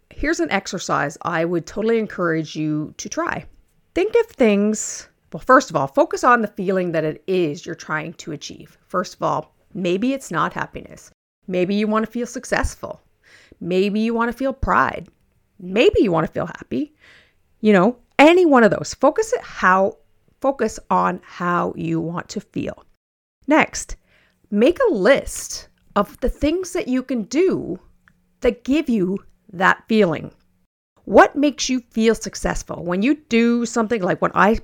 Here's 0.09 0.39
an 0.39 0.51
exercise 0.51 1.17
I 1.21 1.45
would 1.45 1.65
totally 1.65 1.99
encourage 1.99 2.55
you 2.55 2.93
to 2.97 3.07
try. 3.07 3.45
Think 3.95 4.13
of 4.15 4.25
things, 4.27 5.07
well, 5.31 5.41
first 5.45 5.69
of 5.69 5.75
all, 5.75 5.87
focus 5.87 6.23
on 6.23 6.41
the 6.41 6.47
feeling 6.47 6.91
that 6.91 7.03
it 7.03 7.23
is 7.27 7.65
you're 7.65 7.75
trying 7.75 8.13
to 8.15 8.31
achieve. 8.31 8.77
First 8.87 9.15
of 9.15 9.23
all, 9.23 9.55
maybe 9.73 10.13
it's 10.13 10.31
not 10.31 10.53
happiness. 10.53 11.11
Maybe 11.47 11.75
you 11.75 11.87
want 11.87 12.05
to 12.05 12.11
feel 12.11 12.27
successful. 12.27 13.01
Maybe 13.59 13.99
you 13.99 14.13
want 14.13 14.31
to 14.31 14.37
feel 14.37 14.53
pride. 14.53 15.07
Maybe 15.61 16.01
you 16.01 16.11
want 16.11 16.25
to 16.25 16.33
feel 16.33 16.47
happy. 16.47 16.93
You 17.61 17.73
know, 17.73 17.97
any 18.17 18.45
one 18.45 18.63
of 18.63 18.71
those. 18.71 18.93
Focus 18.95 19.31
it 19.33 19.41
how 19.41 19.97
focus 20.41 20.79
on 20.89 21.21
how 21.23 21.73
you 21.77 22.01
want 22.01 22.27
to 22.29 22.41
feel. 22.41 22.83
Next, 23.47 23.95
make 24.49 24.79
a 24.79 24.93
list 24.93 25.67
of 25.95 26.19
the 26.19 26.29
things 26.29 26.73
that 26.73 26.87
you 26.87 27.03
can 27.03 27.23
do 27.23 27.79
that 28.41 28.63
give 28.63 28.89
you 28.89 29.19
that 29.53 29.83
feeling. 29.87 30.31
What 31.05 31.35
makes 31.35 31.69
you 31.69 31.81
feel 31.91 32.15
successful 32.15 32.83
when 32.83 33.01
you 33.01 33.15
do 33.29 33.65
something 33.65 34.01
like 34.01 34.21
when 34.21 34.31
I 34.33 34.59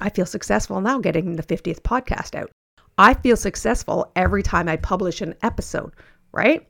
I 0.00 0.10
feel 0.10 0.26
successful 0.26 0.80
now 0.80 0.98
getting 0.98 1.36
the 1.36 1.42
50th 1.42 1.80
podcast 1.82 2.34
out. 2.34 2.50
I 2.98 3.14
feel 3.14 3.36
successful 3.36 4.10
every 4.16 4.42
time 4.42 4.68
I 4.68 4.76
publish 4.76 5.20
an 5.20 5.34
episode, 5.42 5.92
right? 6.32 6.66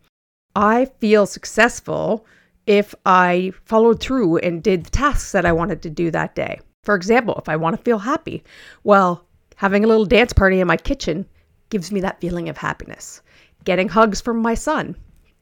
I 0.54 0.86
feel 1.00 1.26
successful 1.26 2.26
if 2.66 2.94
I 3.04 3.52
followed 3.64 4.00
through 4.00 4.38
and 4.38 4.62
did 4.62 4.84
the 4.84 4.90
tasks 4.90 5.32
that 5.32 5.46
I 5.46 5.52
wanted 5.52 5.82
to 5.82 5.90
do 5.90 6.10
that 6.10 6.34
day. 6.34 6.60
For 6.82 6.94
example, 6.94 7.34
if 7.38 7.48
I 7.48 7.56
want 7.56 7.76
to 7.76 7.82
feel 7.82 7.98
happy, 7.98 8.44
well, 8.82 9.26
having 9.56 9.84
a 9.84 9.86
little 9.86 10.04
dance 10.04 10.32
party 10.32 10.60
in 10.60 10.66
my 10.66 10.76
kitchen 10.76 11.26
gives 11.70 11.90
me 11.90 12.00
that 12.00 12.20
feeling 12.20 12.48
of 12.48 12.56
happiness. 12.56 13.22
Getting 13.64 13.88
hugs 13.88 14.20
from 14.20 14.38
my 14.38 14.54
son 14.54 14.96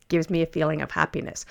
gives 0.08 0.30
me 0.30 0.42
a 0.42 0.46
feeling 0.46 0.82
of 0.82 0.90
happiness. 0.90 1.44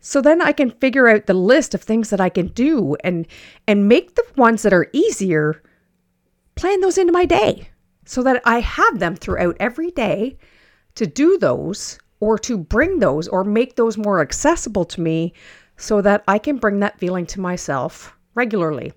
So 0.00 0.20
then 0.20 0.42
I 0.42 0.52
can 0.52 0.70
figure 0.70 1.08
out 1.08 1.26
the 1.26 1.34
list 1.34 1.74
of 1.74 1.82
things 1.82 2.10
that 2.10 2.20
I 2.20 2.28
can 2.28 2.48
do 2.48 2.96
and 3.02 3.26
and 3.66 3.88
make 3.88 4.14
the 4.14 4.24
ones 4.36 4.62
that 4.62 4.72
are 4.72 4.90
easier 4.92 5.62
plan 6.56 6.80
those 6.80 6.98
into 6.98 7.12
my 7.12 7.24
day 7.24 7.68
so 8.04 8.22
that 8.22 8.42
I 8.44 8.60
have 8.60 8.98
them 8.98 9.16
throughout 9.16 9.56
every 9.58 9.90
day 9.90 10.36
to 10.96 11.06
do 11.06 11.38
those 11.38 11.98
or 12.20 12.38
to 12.38 12.56
bring 12.56 12.98
those 12.98 13.28
or 13.28 13.44
make 13.44 13.76
those 13.76 13.98
more 13.98 14.20
accessible 14.20 14.84
to 14.84 15.00
me 15.00 15.32
so 15.76 16.00
that 16.00 16.22
I 16.28 16.38
can 16.38 16.58
bring 16.58 16.80
that 16.80 16.98
feeling 16.98 17.26
to 17.26 17.40
myself 17.40 18.16
regularly. 18.34 18.92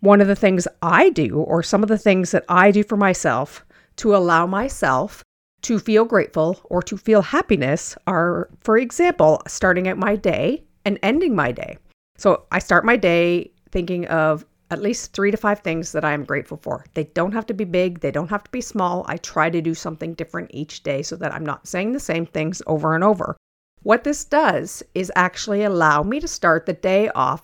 One 0.00 0.20
of 0.20 0.28
the 0.28 0.36
things 0.36 0.68
I 0.82 1.10
do, 1.10 1.38
or 1.38 1.62
some 1.62 1.82
of 1.82 1.88
the 1.88 1.98
things 1.98 2.30
that 2.30 2.44
I 2.48 2.70
do 2.70 2.84
for 2.84 2.96
myself 2.96 3.64
to 3.96 4.14
allow 4.14 4.46
myself 4.46 5.22
to 5.62 5.78
feel 5.78 6.04
grateful 6.04 6.60
or 6.64 6.82
to 6.82 6.96
feel 6.96 7.22
happiness, 7.22 7.96
are, 8.06 8.48
for 8.60 8.78
example, 8.78 9.42
starting 9.48 9.88
out 9.88 9.98
my 9.98 10.14
day 10.14 10.64
and 10.84 10.98
ending 11.02 11.34
my 11.34 11.50
day. 11.50 11.78
So 12.16 12.46
I 12.52 12.60
start 12.60 12.84
my 12.84 12.96
day 12.96 13.50
thinking 13.70 14.06
of 14.06 14.44
at 14.70 14.82
least 14.82 15.12
three 15.12 15.30
to 15.30 15.36
five 15.36 15.60
things 15.60 15.92
that 15.92 16.04
I 16.04 16.12
am 16.12 16.24
grateful 16.24 16.58
for. 16.58 16.84
They 16.94 17.04
don't 17.04 17.32
have 17.32 17.46
to 17.46 17.54
be 17.54 17.64
big, 17.64 18.00
they 18.00 18.10
don't 18.10 18.30
have 18.30 18.44
to 18.44 18.50
be 18.50 18.60
small. 18.60 19.04
I 19.08 19.16
try 19.16 19.48
to 19.50 19.62
do 19.62 19.74
something 19.74 20.14
different 20.14 20.50
each 20.52 20.82
day 20.82 21.02
so 21.02 21.16
that 21.16 21.32
I'm 21.32 21.46
not 21.46 21.66
saying 21.66 21.92
the 21.92 22.00
same 22.00 22.26
things 22.26 22.60
over 22.66 22.94
and 22.94 23.02
over. 23.02 23.36
What 23.82 24.04
this 24.04 24.24
does 24.24 24.82
is 24.94 25.12
actually 25.16 25.62
allow 25.62 26.02
me 26.02 26.20
to 26.20 26.28
start 26.28 26.66
the 26.66 26.72
day 26.74 27.08
off 27.10 27.42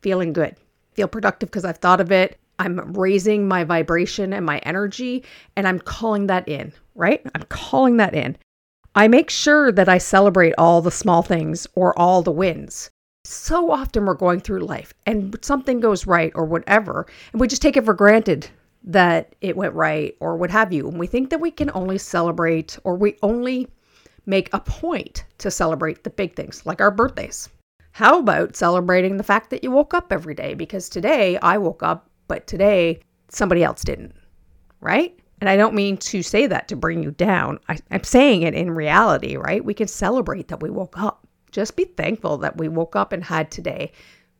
feeling 0.00 0.32
good, 0.32 0.56
feel 0.94 1.08
productive 1.08 1.50
because 1.50 1.64
I've 1.64 1.78
thought 1.78 2.00
of 2.00 2.10
it. 2.10 2.38
I'm 2.58 2.92
raising 2.94 3.46
my 3.46 3.64
vibration 3.64 4.32
and 4.32 4.46
my 4.46 4.58
energy, 4.58 5.24
and 5.56 5.68
I'm 5.68 5.78
calling 5.78 6.26
that 6.28 6.48
in, 6.48 6.72
right? 6.94 7.20
I'm 7.34 7.42
calling 7.42 7.98
that 7.98 8.14
in. 8.14 8.36
I 8.94 9.08
make 9.08 9.28
sure 9.28 9.70
that 9.72 9.90
I 9.90 9.98
celebrate 9.98 10.54
all 10.56 10.80
the 10.80 10.90
small 10.90 11.20
things 11.22 11.66
or 11.74 11.96
all 11.98 12.22
the 12.22 12.32
wins 12.32 12.90
so 13.26 13.70
often 13.70 14.06
we're 14.06 14.14
going 14.14 14.40
through 14.40 14.60
life 14.60 14.94
and 15.04 15.36
something 15.42 15.80
goes 15.80 16.06
right 16.06 16.32
or 16.34 16.44
whatever, 16.44 17.06
and 17.32 17.40
we 17.40 17.48
just 17.48 17.62
take 17.62 17.76
it 17.76 17.84
for 17.84 17.94
granted 17.94 18.48
that 18.84 19.34
it 19.40 19.56
went 19.56 19.74
right 19.74 20.16
or 20.20 20.36
what 20.36 20.50
have 20.50 20.72
you. 20.72 20.88
And 20.88 20.98
we 20.98 21.06
think 21.06 21.30
that 21.30 21.40
we 21.40 21.50
can 21.50 21.70
only 21.74 21.98
celebrate 21.98 22.78
or 22.84 22.94
we 22.94 23.16
only 23.22 23.68
make 24.26 24.48
a 24.52 24.60
point 24.60 25.24
to 25.38 25.50
celebrate 25.50 26.04
the 26.04 26.10
big 26.10 26.34
things 26.36 26.64
like 26.64 26.80
our 26.80 26.90
birthdays. 26.90 27.48
How 27.92 28.18
about 28.18 28.56
celebrating 28.56 29.16
the 29.16 29.24
fact 29.24 29.50
that 29.50 29.64
you 29.64 29.70
woke 29.70 29.94
up 29.94 30.12
every 30.12 30.34
day? 30.34 30.54
Because 30.54 30.88
today 30.88 31.38
I 31.38 31.58
woke 31.58 31.82
up, 31.82 32.10
but 32.28 32.46
today 32.46 33.00
somebody 33.28 33.64
else 33.64 33.82
didn't, 33.82 34.14
right? 34.80 35.18
And 35.40 35.50
I 35.50 35.56
don't 35.56 35.74
mean 35.74 35.96
to 35.98 36.22
say 36.22 36.46
that 36.46 36.68
to 36.68 36.76
bring 36.76 37.02
you 37.02 37.10
down. 37.10 37.58
I, 37.68 37.78
am 37.90 38.04
saying 38.04 38.42
it 38.42 38.54
in 38.54 38.70
reality, 38.70 39.36
right? 39.36 39.64
We 39.64 39.74
can 39.74 39.88
celebrate 39.88 40.48
that 40.48 40.62
we 40.62 40.70
woke 40.70 40.98
up 40.98 41.25
just 41.56 41.74
be 41.74 41.86
thankful 41.86 42.36
that 42.36 42.58
we 42.58 42.68
woke 42.68 42.94
up 42.94 43.14
and 43.14 43.24
had 43.24 43.50
today 43.50 43.90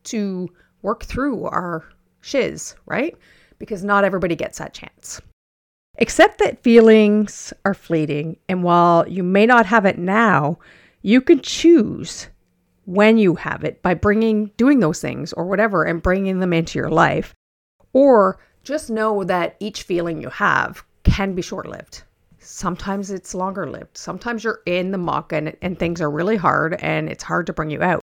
to 0.04 0.50
work 0.82 1.02
through 1.02 1.44
our 1.44 1.82
shiz, 2.20 2.76
right? 2.84 3.16
Because 3.58 3.82
not 3.82 4.04
everybody 4.04 4.36
gets 4.36 4.58
that 4.58 4.74
chance. 4.74 5.22
Accept 5.98 6.38
that 6.40 6.62
feelings 6.62 7.54
are 7.64 7.72
fleeting, 7.72 8.36
and 8.50 8.62
while 8.62 9.08
you 9.08 9.22
may 9.22 9.46
not 9.46 9.64
have 9.64 9.86
it 9.86 9.96
now, 9.96 10.58
you 11.00 11.22
can 11.22 11.40
choose 11.40 12.28
when 12.84 13.16
you 13.16 13.34
have 13.34 13.64
it 13.64 13.80
by 13.80 13.94
bringing 13.94 14.50
doing 14.58 14.80
those 14.80 15.00
things 15.00 15.32
or 15.32 15.46
whatever 15.46 15.84
and 15.84 16.02
bringing 16.02 16.40
them 16.40 16.52
into 16.52 16.78
your 16.78 16.90
life. 16.90 17.34
Or 17.94 18.38
just 18.62 18.90
know 18.90 19.24
that 19.24 19.56
each 19.58 19.84
feeling 19.84 20.20
you 20.20 20.28
have 20.28 20.84
can 21.02 21.34
be 21.34 21.40
short-lived. 21.40 22.02
Sometimes 22.38 23.10
it's 23.10 23.34
longer 23.34 23.68
lived. 23.68 23.96
Sometimes 23.96 24.44
you're 24.44 24.60
in 24.66 24.90
the 24.90 24.98
muck 24.98 25.32
and, 25.32 25.56
and 25.62 25.78
things 25.78 26.00
are 26.00 26.10
really 26.10 26.36
hard 26.36 26.74
and 26.80 27.08
it's 27.08 27.24
hard 27.24 27.46
to 27.46 27.52
bring 27.52 27.70
you 27.70 27.82
out. 27.82 28.00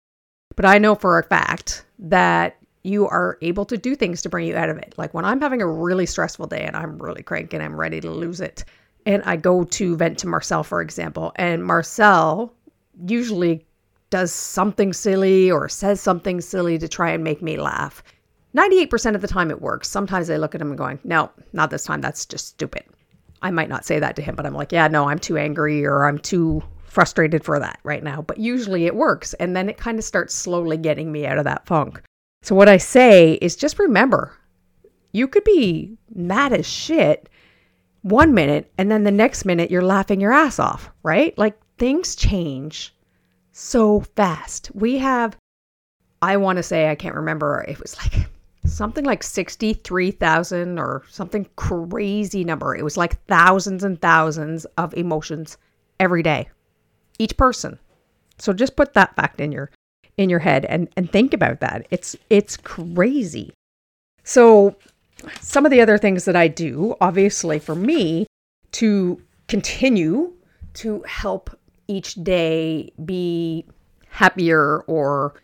But 0.57 0.65
I 0.65 0.79
know 0.79 0.95
for 0.95 1.19
a 1.19 1.23
fact 1.25 1.85
that 1.99 2.57
you 2.83 3.07
are 3.07 3.39
able 3.43 3.65
to 3.67 3.77
do 3.77 3.95
things 3.95 4.23
to 4.23 4.29
bring 4.29 4.47
you 4.47 4.57
out 4.57 4.71
of 4.71 4.79
it. 4.79 4.95
Like 4.97 5.13
when 5.13 5.25
I'm 5.25 5.41
having 5.41 5.61
a 5.61 5.67
really 5.67 6.07
stressful 6.07 6.47
day 6.47 6.63
and 6.63 6.77
I'm 6.77 6.99
really 6.99 7.23
cranky 7.23 7.57
and 7.57 7.65
I'm 7.65 7.79
ready 7.79 8.01
to 8.01 8.11
lose 8.11 8.41
it, 8.41 8.65
and 9.07 9.23
I 9.25 9.37
go 9.37 9.65
to 9.65 9.97
vent 9.97 10.19
to 10.19 10.27
Marcel, 10.27 10.63
for 10.63 10.81
example, 10.81 11.33
and 11.37 11.65
Marcel 11.65 12.53
usually 13.07 13.67
does 14.11 14.33
something 14.33 14.93
silly 14.93 15.51
or 15.51 15.69
says 15.69 16.01
something 16.01 16.41
silly 16.41 16.79
to 16.79 16.89
try 16.89 17.11
and 17.11 17.25
make 17.25 17.41
me 17.41 17.57
laugh. 17.57 18.03
98% 18.57 19.15
of 19.15 19.21
the 19.21 19.29
time 19.29 19.51
it 19.51 19.63
works. 19.63 19.89
Sometimes 19.89 20.29
I 20.29 20.37
look 20.37 20.55
at 20.55 20.61
him 20.61 20.69
and 20.69 20.79
going, 20.79 20.99
no, 21.05 21.31
not 21.53 21.71
this 21.71 21.85
time. 21.85 22.01
That's 22.01 22.27
just 22.27 22.49
stupid. 22.49 22.83
I 23.43 23.51
might 23.51 23.69
not 23.69 23.85
say 23.85 23.99
that 23.99 24.17
to 24.17 24.23
him, 24.23 24.35
but 24.35 24.47
I'm 24.47 24.55
like, 24.55 24.73
yeah, 24.73 24.89
no, 24.89 25.09
I'm 25.09 25.19
too 25.19 25.37
angry 25.37 25.85
or 25.85 26.05
I'm 26.05 26.19
too 26.19 26.63
frustrated 26.85 27.45
for 27.45 27.59
that 27.59 27.79
right 27.85 28.03
now. 28.03 28.23
But 28.23 28.39
usually 28.39 28.87
it 28.87 28.95
works. 28.95 29.35
And 29.35 29.57
then 29.57 29.69
it 29.69 29.79
kind 29.79 29.99
of 29.99 30.05
starts 30.05 30.35
slowly 30.35 30.77
getting 30.77 31.11
me 31.11 31.27
out 31.27 31.39
of 31.39 31.45
that 31.45 31.67
funk. 31.67 32.03
So 32.43 32.55
what 32.55 32.69
I 32.69 32.77
say 32.79 33.35
is 33.35 33.57
just 33.57 33.79
remember 33.79 34.33
you 35.13 35.29
could 35.29 35.45
be 35.45 35.97
mad 36.15 36.53
as 36.53 36.67
shit 36.67 37.29
one 38.03 38.33
minute 38.33 38.73
and 38.79 38.91
then 38.91 39.05
the 39.05 39.11
next 39.11 39.45
minute 39.45 39.71
you're 39.71 39.83
laughing 39.83 40.21
your 40.21 40.33
ass 40.33 40.59
off, 40.59 40.91
right? 41.03 41.37
Like 41.37 41.59
things 41.79 42.17
change 42.17 42.95
so 43.53 44.01
fast. 44.01 44.71
We 44.75 44.99
have, 44.99 45.37
I 46.23 46.37
want 46.37 46.57
to 46.57 46.63
say, 46.63 46.91
I 46.91 46.95
can't 46.95 47.15
remember, 47.15 47.65
it 47.69 47.81
was 47.81 47.97
like 47.99 48.29
something 48.71 49.05
like 49.05 49.23
63,000 49.23 50.79
or 50.79 51.03
something 51.09 51.47
crazy 51.57 52.45
number. 52.45 52.75
It 52.75 52.85
was 52.85 52.97
like 52.97 53.23
thousands 53.27 53.85
and 53.85 54.01
thousands 54.01 54.65
of 54.79 54.95
emotions 54.95 55.59
every 55.99 56.23
day, 56.23 56.49
each 57.19 57.37
person. 57.37 57.79
So 58.39 58.53
just 58.53 58.77
put 58.77 58.95
that 58.95 59.15
fact 59.17 59.41
in 59.41 59.53
your 59.53 59.71
in 60.17 60.31
your 60.31 60.39
head 60.39 60.65
and 60.67 60.89
and 60.97 61.11
think 61.11 61.35
about 61.35 61.61
that. 61.61 61.87
It's 61.91 62.17
it's 62.31 62.57
crazy. 62.57 63.53
So 64.25 64.77
some 65.41 65.67
of 65.67 65.71
the 65.71 65.81
other 65.81 65.99
things 65.99 66.25
that 66.25 66.37
I 66.37 66.49
do, 66.49 66.95
obviously 67.01 67.59
for 67.59 67.75
me 67.75 68.27
to 68.73 69.21
continue 69.49 70.33
to 70.75 71.03
help 71.03 71.51
each 71.89 72.15
day 72.15 72.93
be 73.05 73.67
happier 74.09 74.81
or 74.87 75.35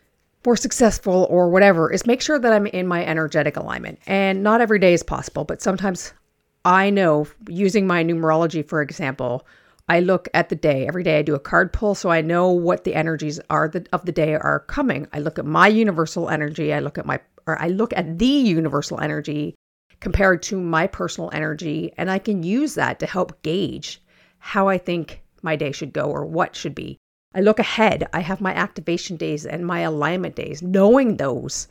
more 0.47 0.55
successful 0.55 1.27
or 1.29 1.49
whatever 1.49 1.91
is 1.91 2.07
make 2.07 2.21
sure 2.21 2.39
that 2.39 2.53
I'm 2.53 2.67
in 2.67 2.87
my 2.87 3.05
energetic 3.05 3.57
alignment. 3.57 3.99
And 4.07 4.43
not 4.43 4.61
every 4.61 4.79
day 4.79 4.93
is 4.93 5.03
possible, 5.03 5.43
but 5.43 5.61
sometimes 5.61 6.13
I 6.63 6.89
know 6.89 7.27
using 7.49 7.85
my 7.85 8.01
numerology, 8.01 8.65
for 8.65 8.81
example, 8.81 9.45
I 9.89 9.99
look 9.99 10.29
at 10.33 10.47
the 10.47 10.55
day 10.55 10.87
every 10.87 11.03
day. 11.03 11.19
I 11.19 11.21
do 11.21 11.35
a 11.35 11.39
card 11.39 11.73
pull 11.73 11.95
so 11.95 12.09
I 12.09 12.21
know 12.21 12.49
what 12.49 12.85
the 12.85 12.95
energies 12.95 13.41
are 13.49 13.69
of 13.91 14.05
the 14.05 14.11
day 14.13 14.35
are 14.35 14.61
coming. 14.67 15.05
I 15.11 15.19
look 15.19 15.37
at 15.37 15.45
my 15.45 15.67
universal 15.67 16.29
energy. 16.29 16.73
I 16.73 16.79
look 16.79 16.97
at 16.97 17.05
my 17.05 17.19
or 17.45 17.61
I 17.61 17.67
look 17.67 17.91
at 17.93 18.17
the 18.17 18.25
universal 18.25 19.01
energy 19.01 19.53
compared 19.99 20.43
to 20.43 20.61
my 20.61 20.87
personal 20.87 21.29
energy, 21.33 21.91
and 21.97 22.09
I 22.09 22.19
can 22.19 22.43
use 22.43 22.75
that 22.75 22.99
to 22.99 23.05
help 23.05 23.41
gauge 23.41 24.01
how 24.39 24.69
I 24.69 24.77
think 24.77 25.23
my 25.41 25.57
day 25.57 25.73
should 25.73 25.91
go 25.91 26.05
or 26.05 26.25
what 26.25 26.55
should 26.55 26.75
be. 26.75 26.97
I 27.37 27.41
look 27.41 27.59
ahead. 27.59 28.07
I 28.13 28.21
have 28.21 28.41
my 28.41 28.51
activation 28.55 29.15
days 29.15 29.45
and 29.45 29.63
my 29.63 29.81
alignment 29.81 30.35
days. 30.35 30.63
Knowing 30.63 31.17
those, 31.17 31.67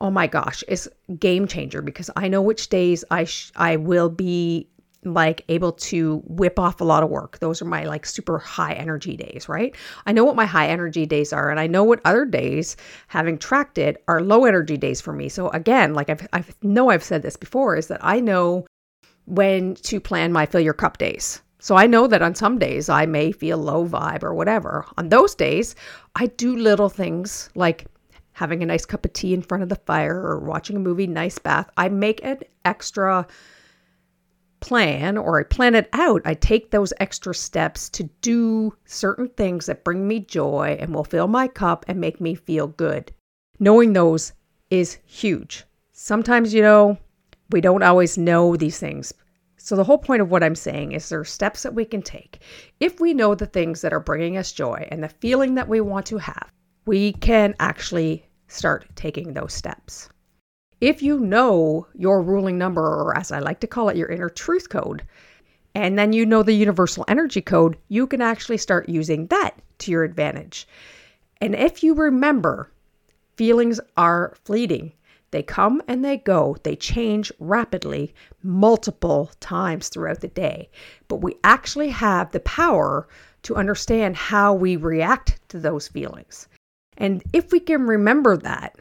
oh 0.00 0.10
my 0.10 0.26
gosh, 0.26 0.64
is 0.66 0.90
game 1.20 1.46
changer 1.46 1.80
because 1.82 2.10
I 2.16 2.26
know 2.26 2.42
which 2.42 2.68
days 2.68 3.04
I 3.12 3.22
sh- 3.22 3.52
I 3.54 3.76
will 3.76 4.08
be 4.08 4.68
like 5.04 5.44
able 5.48 5.70
to 5.70 6.20
whip 6.26 6.58
off 6.58 6.80
a 6.80 6.84
lot 6.84 7.04
of 7.04 7.10
work. 7.10 7.38
Those 7.38 7.62
are 7.62 7.66
my 7.66 7.84
like 7.84 8.06
super 8.06 8.40
high 8.40 8.72
energy 8.72 9.16
days, 9.16 9.48
right? 9.48 9.76
I 10.04 10.10
know 10.10 10.24
what 10.24 10.34
my 10.34 10.46
high 10.46 10.66
energy 10.66 11.06
days 11.06 11.32
are 11.32 11.48
and 11.48 11.60
I 11.60 11.68
know 11.68 11.84
what 11.84 12.00
other 12.04 12.24
days 12.24 12.76
having 13.06 13.38
tracked 13.38 13.78
it 13.78 14.02
are 14.08 14.20
low 14.20 14.46
energy 14.46 14.76
days 14.76 15.00
for 15.00 15.12
me. 15.12 15.28
So 15.28 15.48
again, 15.50 15.94
like 15.94 16.10
I've 16.10 16.26
I 16.32 16.44
know 16.60 16.90
I've 16.90 17.04
said 17.04 17.22
this 17.22 17.36
before 17.36 17.76
is 17.76 17.86
that 17.86 18.00
I 18.02 18.18
know 18.18 18.66
when 19.26 19.76
to 19.76 20.00
plan 20.00 20.32
my 20.32 20.46
fill 20.46 20.60
your 20.60 20.74
cup 20.74 20.98
days. 20.98 21.40
So 21.64 21.76
I 21.76 21.86
know 21.86 22.06
that 22.08 22.20
on 22.20 22.34
some 22.34 22.58
days 22.58 22.90
I 22.90 23.06
may 23.06 23.32
feel 23.32 23.56
low 23.56 23.88
vibe 23.88 24.22
or 24.22 24.34
whatever. 24.34 24.84
On 24.98 25.08
those 25.08 25.34
days, 25.34 25.74
I 26.14 26.26
do 26.26 26.54
little 26.54 26.90
things 26.90 27.48
like 27.54 27.86
having 28.32 28.62
a 28.62 28.66
nice 28.66 28.84
cup 28.84 29.06
of 29.06 29.14
tea 29.14 29.32
in 29.32 29.40
front 29.40 29.62
of 29.62 29.70
the 29.70 29.80
fire 29.86 30.14
or 30.14 30.40
watching 30.40 30.76
a 30.76 30.80
movie, 30.80 31.06
nice 31.06 31.38
bath. 31.38 31.70
I 31.78 31.88
make 31.88 32.22
an 32.22 32.40
extra 32.66 33.26
plan 34.60 35.16
or 35.16 35.40
I 35.40 35.44
plan 35.44 35.74
it 35.74 35.88
out. 35.94 36.20
I 36.26 36.34
take 36.34 36.70
those 36.70 36.92
extra 37.00 37.34
steps 37.34 37.88
to 37.90 38.02
do 38.20 38.76
certain 38.84 39.28
things 39.28 39.64
that 39.64 39.84
bring 39.84 40.06
me 40.06 40.20
joy 40.20 40.76
and 40.78 40.94
will 40.94 41.02
fill 41.02 41.28
my 41.28 41.48
cup 41.48 41.86
and 41.88 41.98
make 41.98 42.20
me 42.20 42.34
feel 42.34 42.66
good. 42.66 43.10
Knowing 43.58 43.94
those 43.94 44.34
is 44.68 44.98
huge. 45.06 45.64
Sometimes, 45.92 46.52
you 46.52 46.60
know, 46.60 46.98
we 47.52 47.62
don't 47.62 47.82
always 47.82 48.18
know 48.18 48.54
these 48.54 48.78
things, 48.78 49.14
so, 49.64 49.76
the 49.76 49.84
whole 49.84 49.96
point 49.96 50.20
of 50.20 50.30
what 50.30 50.42
I'm 50.42 50.54
saying 50.54 50.92
is 50.92 51.08
there 51.08 51.20
are 51.20 51.24
steps 51.24 51.62
that 51.62 51.72
we 51.72 51.86
can 51.86 52.02
take. 52.02 52.40
If 52.80 53.00
we 53.00 53.14
know 53.14 53.34
the 53.34 53.46
things 53.46 53.80
that 53.80 53.94
are 53.94 53.98
bringing 53.98 54.36
us 54.36 54.52
joy 54.52 54.86
and 54.90 55.02
the 55.02 55.08
feeling 55.08 55.54
that 55.54 55.70
we 55.70 55.80
want 55.80 56.04
to 56.08 56.18
have, 56.18 56.52
we 56.84 57.14
can 57.14 57.54
actually 57.58 58.26
start 58.46 58.84
taking 58.94 59.32
those 59.32 59.54
steps. 59.54 60.10
If 60.82 61.02
you 61.02 61.18
know 61.18 61.86
your 61.94 62.20
ruling 62.20 62.58
number, 62.58 62.82
or 62.82 63.16
as 63.16 63.32
I 63.32 63.38
like 63.38 63.60
to 63.60 63.66
call 63.66 63.88
it, 63.88 63.96
your 63.96 64.10
inner 64.10 64.28
truth 64.28 64.68
code, 64.68 65.02
and 65.74 65.98
then 65.98 66.12
you 66.12 66.26
know 66.26 66.42
the 66.42 66.52
universal 66.52 67.06
energy 67.08 67.40
code, 67.40 67.78
you 67.88 68.06
can 68.06 68.20
actually 68.20 68.58
start 68.58 68.90
using 68.90 69.28
that 69.28 69.52
to 69.78 69.90
your 69.90 70.04
advantage. 70.04 70.68
And 71.40 71.54
if 71.54 71.82
you 71.82 71.94
remember, 71.94 72.70
feelings 73.36 73.80
are 73.96 74.34
fleeting. 74.44 74.92
They 75.34 75.42
come 75.42 75.82
and 75.88 76.04
they 76.04 76.18
go, 76.18 76.56
they 76.62 76.76
change 76.76 77.32
rapidly 77.40 78.14
multiple 78.44 79.32
times 79.40 79.88
throughout 79.88 80.20
the 80.20 80.28
day. 80.28 80.70
But 81.08 81.22
we 81.22 81.34
actually 81.42 81.88
have 81.88 82.30
the 82.30 82.38
power 82.38 83.08
to 83.42 83.56
understand 83.56 84.14
how 84.14 84.54
we 84.54 84.76
react 84.76 85.40
to 85.48 85.58
those 85.58 85.88
feelings. 85.88 86.46
And 86.98 87.20
if 87.32 87.50
we 87.50 87.58
can 87.58 87.84
remember 87.84 88.36
that, 88.36 88.76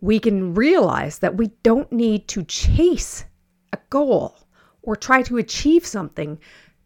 we 0.00 0.18
can 0.18 0.54
realize 0.54 1.20
that 1.20 1.36
we 1.36 1.52
don't 1.62 1.92
need 1.92 2.26
to 2.26 2.42
chase 2.42 3.24
a 3.72 3.78
goal 3.88 4.36
or 4.82 4.96
try 4.96 5.22
to 5.22 5.36
achieve 5.36 5.86
something 5.86 6.36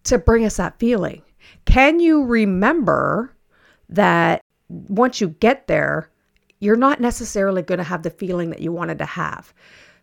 to 0.04 0.18
bring 0.18 0.44
us 0.44 0.58
that 0.58 0.78
feeling. 0.78 1.22
Can 1.64 2.00
you 2.00 2.22
remember 2.22 3.34
that 3.88 4.42
once 4.68 5.22
you 5.22 5.28
get 5.28 5.68
there, 5.68 6.10
you're 6.60 6.76
not 6.76 7.00
necessarily 7.00 7.62
going 7.62 7.78
to 7.78 7.84
have 7.84 8.02
the 8.02 8.10
feeling 8.10 8.50
that 8.50 8.60
you 8.60 8.72
wanted 8.72 8.98
to 8.98 9.06
have. 9.06 9.52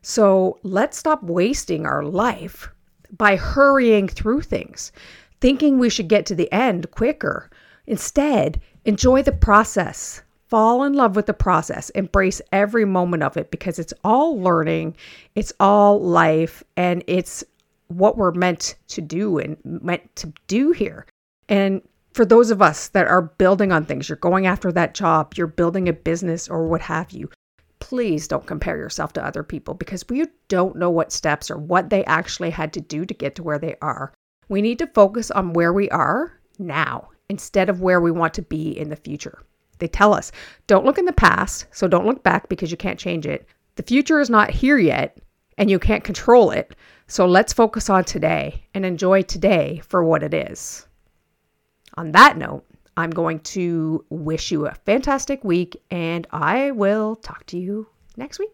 So 0.01 0.59
let's 0.63 0.97
stop 0.97 1.23
wasting 1.23 1.85
our 1.85 2.03
life 2.03 2.69
by 3.17 3.35
hurrying 3.35 4.07
through 4.07 4.41
things, 4.41 4.91
thinking 5.39 5.77
we 5.77 5.89
should 5.89 6.07
get 6.07 6.25
to 6.27 6.35
the 6.35 6.51
end 6.51 6.91
quicker. 6.91 7.49
Instead, 7.87 8.59
enjoy 8.85 9.23
the 9.23 9.31
process. 9.31 10.21
Fall 10.47 10.83
in 10.83 10.93
love 10.93 11.15
with 11.15 11.25
the 11.25 11.33
process. 11.33 11.89
Embrace 11.91 12.41
every 12.51 12.85
moment 12.85 13.23
of 13.23 13.37
it 13.37 13.49
because 13.49 13.79
it's 13.79 13.93
all 14.03 14.39
learning, 14.39 14.95
it's 15.35 15.53
all 15.59 15.99
life, 15.99 16.63
and 16.77 17.03
it's 17.07 17.43
what 17.87 18.17
we're 18.17 18.31
meant 18.31 18.75
to 18.89 19.01
do 19.01 19.39
and 19.39 19.57
meant 19.63 20.15
to 20.17 20.31
do 20.47 20.71
here. 20.71 21.05
And 21.49 21.81
for 22.13 22.25
those 22.25 22.51
of 22.51 22.61
us 22.61 22.89
that 22.89 23.07
are 23.07 23.23
building 23.23 23.71
on 23.71 23.85
things, 23.85 24.07
you're 24.07 24.15
going 24.17 24.45
after 24.45 24.71
that 24.71 24.93
job, 24.93 25.33
you're 25.35 25.47
building 25.47 25.89
a 25.89 25.93
business 25.93 26.47
or 26.47 26.67
what 26.67 26.81
have 26.81 27.11
you, 27.11 27.29
please 27.79 28.27
don't 28.27 28.45
compare 28.45 28.77
yourself 28.77 29.13
to 29.13 29.25
other 29.25 29.43
people 29.43 29.73
because 29.73 30.07
we 30.07 30.25
don't 30.47 30.77
know 30.77 30.91
what 30.91 31.11
steps 31.11 31.49
or 31.49 31.57
what 31.57 31.89
they 31.89 32.05
actually 32.05 32.51
had 32.51 32.71
to 32.73 32.79
do 32.79 33.05
to 33.05 33.13
get 33.13 33.35
to 33.35 33.43
where 33.43 33.57
they 33.57 33.75
are. 33.81 34.13
We 34.47 34.61
need 34.61 34.79
to 34.79 34.87
focus 34.87 35.31
on 35.31 35.53
where 35.53 35.73
we 35.73 35.89
are 35.89 36.39
now 36.59 37.09
instead 37.29 37.67
of 37.67 37.81
where 37.81 37.99
we 37.99 38.11
want 38.11 38.35
to 38.35 38.41
be 38.43 38.77
in 38.77 38.89
the 38.89 38.95
future. 38.95 39.41
They 39.79 39.87
tell 39.87 40.13
us 40.13 40.31
don't 40.67 40.85
look 40.85 40.99
in 40.99 41.05
the 41.05 41.13
past, 41.13 41.65
so 41.71 41.87
don't 41.87 42.05
look 42.05 42.21
back 42.21 42.47
because 42.47 42.69
you 42.69 42.77
can't 42.77 42.99
change 42.99 43.25
it. 43.25 43.47
The 43.75 43.83
future 43.83 44.19
is 44.19 44.29
not 44.29 44.51
here 44.51 44.77
yet 44.77 45.17
and 45.57 45.69
you 45.69 45.79
can't 45.79 46.03
control 46.03 46.51
it. 46.51 46.75
So 47.07 47.25
let's 47.25 47.53
focus 47.53 47.89
on 47.89 48.03
today 48.03 48.65
and 48.75 48.85
enjoy 48.85 49.23
today 49.23 49.81
for 49.87 50.03
what 50.03 50.21
it 50.21 50.33
is 50.33 50.85
on 51.95 52.11
that 52.11 52.37
note, 52.37 52.65
I'm 52.95 53.09
going 53.09 53.39
to 53.39 54.05
wish 54.09 54.51
you 54.51 54.67
a 54.67 54.73
fantastic 54.73 55.43
week 55.43 55.81
and 55.89 56.27
I 56.31 56.71
will 56.71 57.15
talk 57.15 57.45
to 57.47 57.57
you 57.57 57.87
next 58.17 58.39
week. 58.39 58.51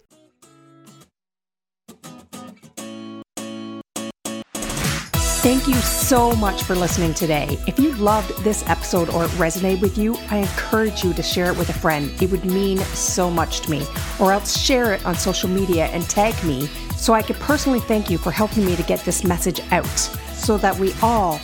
Thank 5.41 5.67
you 5.67 5.75
so 5.75 6.34
much 6.36 6.63
for 6.63 6.75
listening 6.75 7.13
today. 7.13 7.58
If 7.65 7.80
you 7.80 7.93
loved 7.93 8.38
this 8.43 8.67
episode 8.67 9.10
or 9.10 9.23
it 9.23 9.32
resonated 9.32 9.80
with 9.80 9.97
you, 9.97 10.17
I 10.30 10.38
encourage 10.38 11.02
you 11.02 11.13
to 11.13 11.23
share 11.23 11.49
it 11.49 11.58
with 11.58 11.69
a 11.69 11.73
friend. 11.73 12.12
It 12.21 12.30
would 12.30 12.43
mean 12.43 12.78
so 12.80 13.32
much 13.32 13.62
to 13.62 13.71
me. 13.71 13.86
Or 14.19 14.34
else 14.34 14.60
share 14.60 14.93
it 14.93 15.06
on 15.06 15.15
social 15.15 15.49
media 15.49 15.86
and 15.88 16.04
tag 16.10 16.36
me 16.43 16.67
so 16.97 17.13
I 17.13 17.21
could 17.21 17.38
personally 17.38 17.80
thank 17.80 18.10
you 18.10 18.17
for 18.17 18.32
helping 18.32 18.65
me 18.65 18.75
to 18.75 18.84
get 18.84 18.99
this 19.06 19.23
message 19.23 19.62
out 19.71 19.88
so 19.88 20.58
that 20.58 20.78
we 20.78 20.93
all 21.02 21.39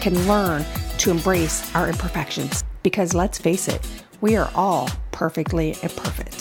can 0.00 0.14
learn 0.26 0.64
to 0.98 1.10
embrace 1.10 1.74
our 1.74 1.88
imperfections 1.88 2.64
because 2.82 3.14
let's 3.14 3.38
face 3.38 3.68
it, 3.68 3.80
we 4.20 4.36
are 4.36 4.50
all 4.54 4.90
perfectly 5.12 5.70
imperfect. 5.82 6.35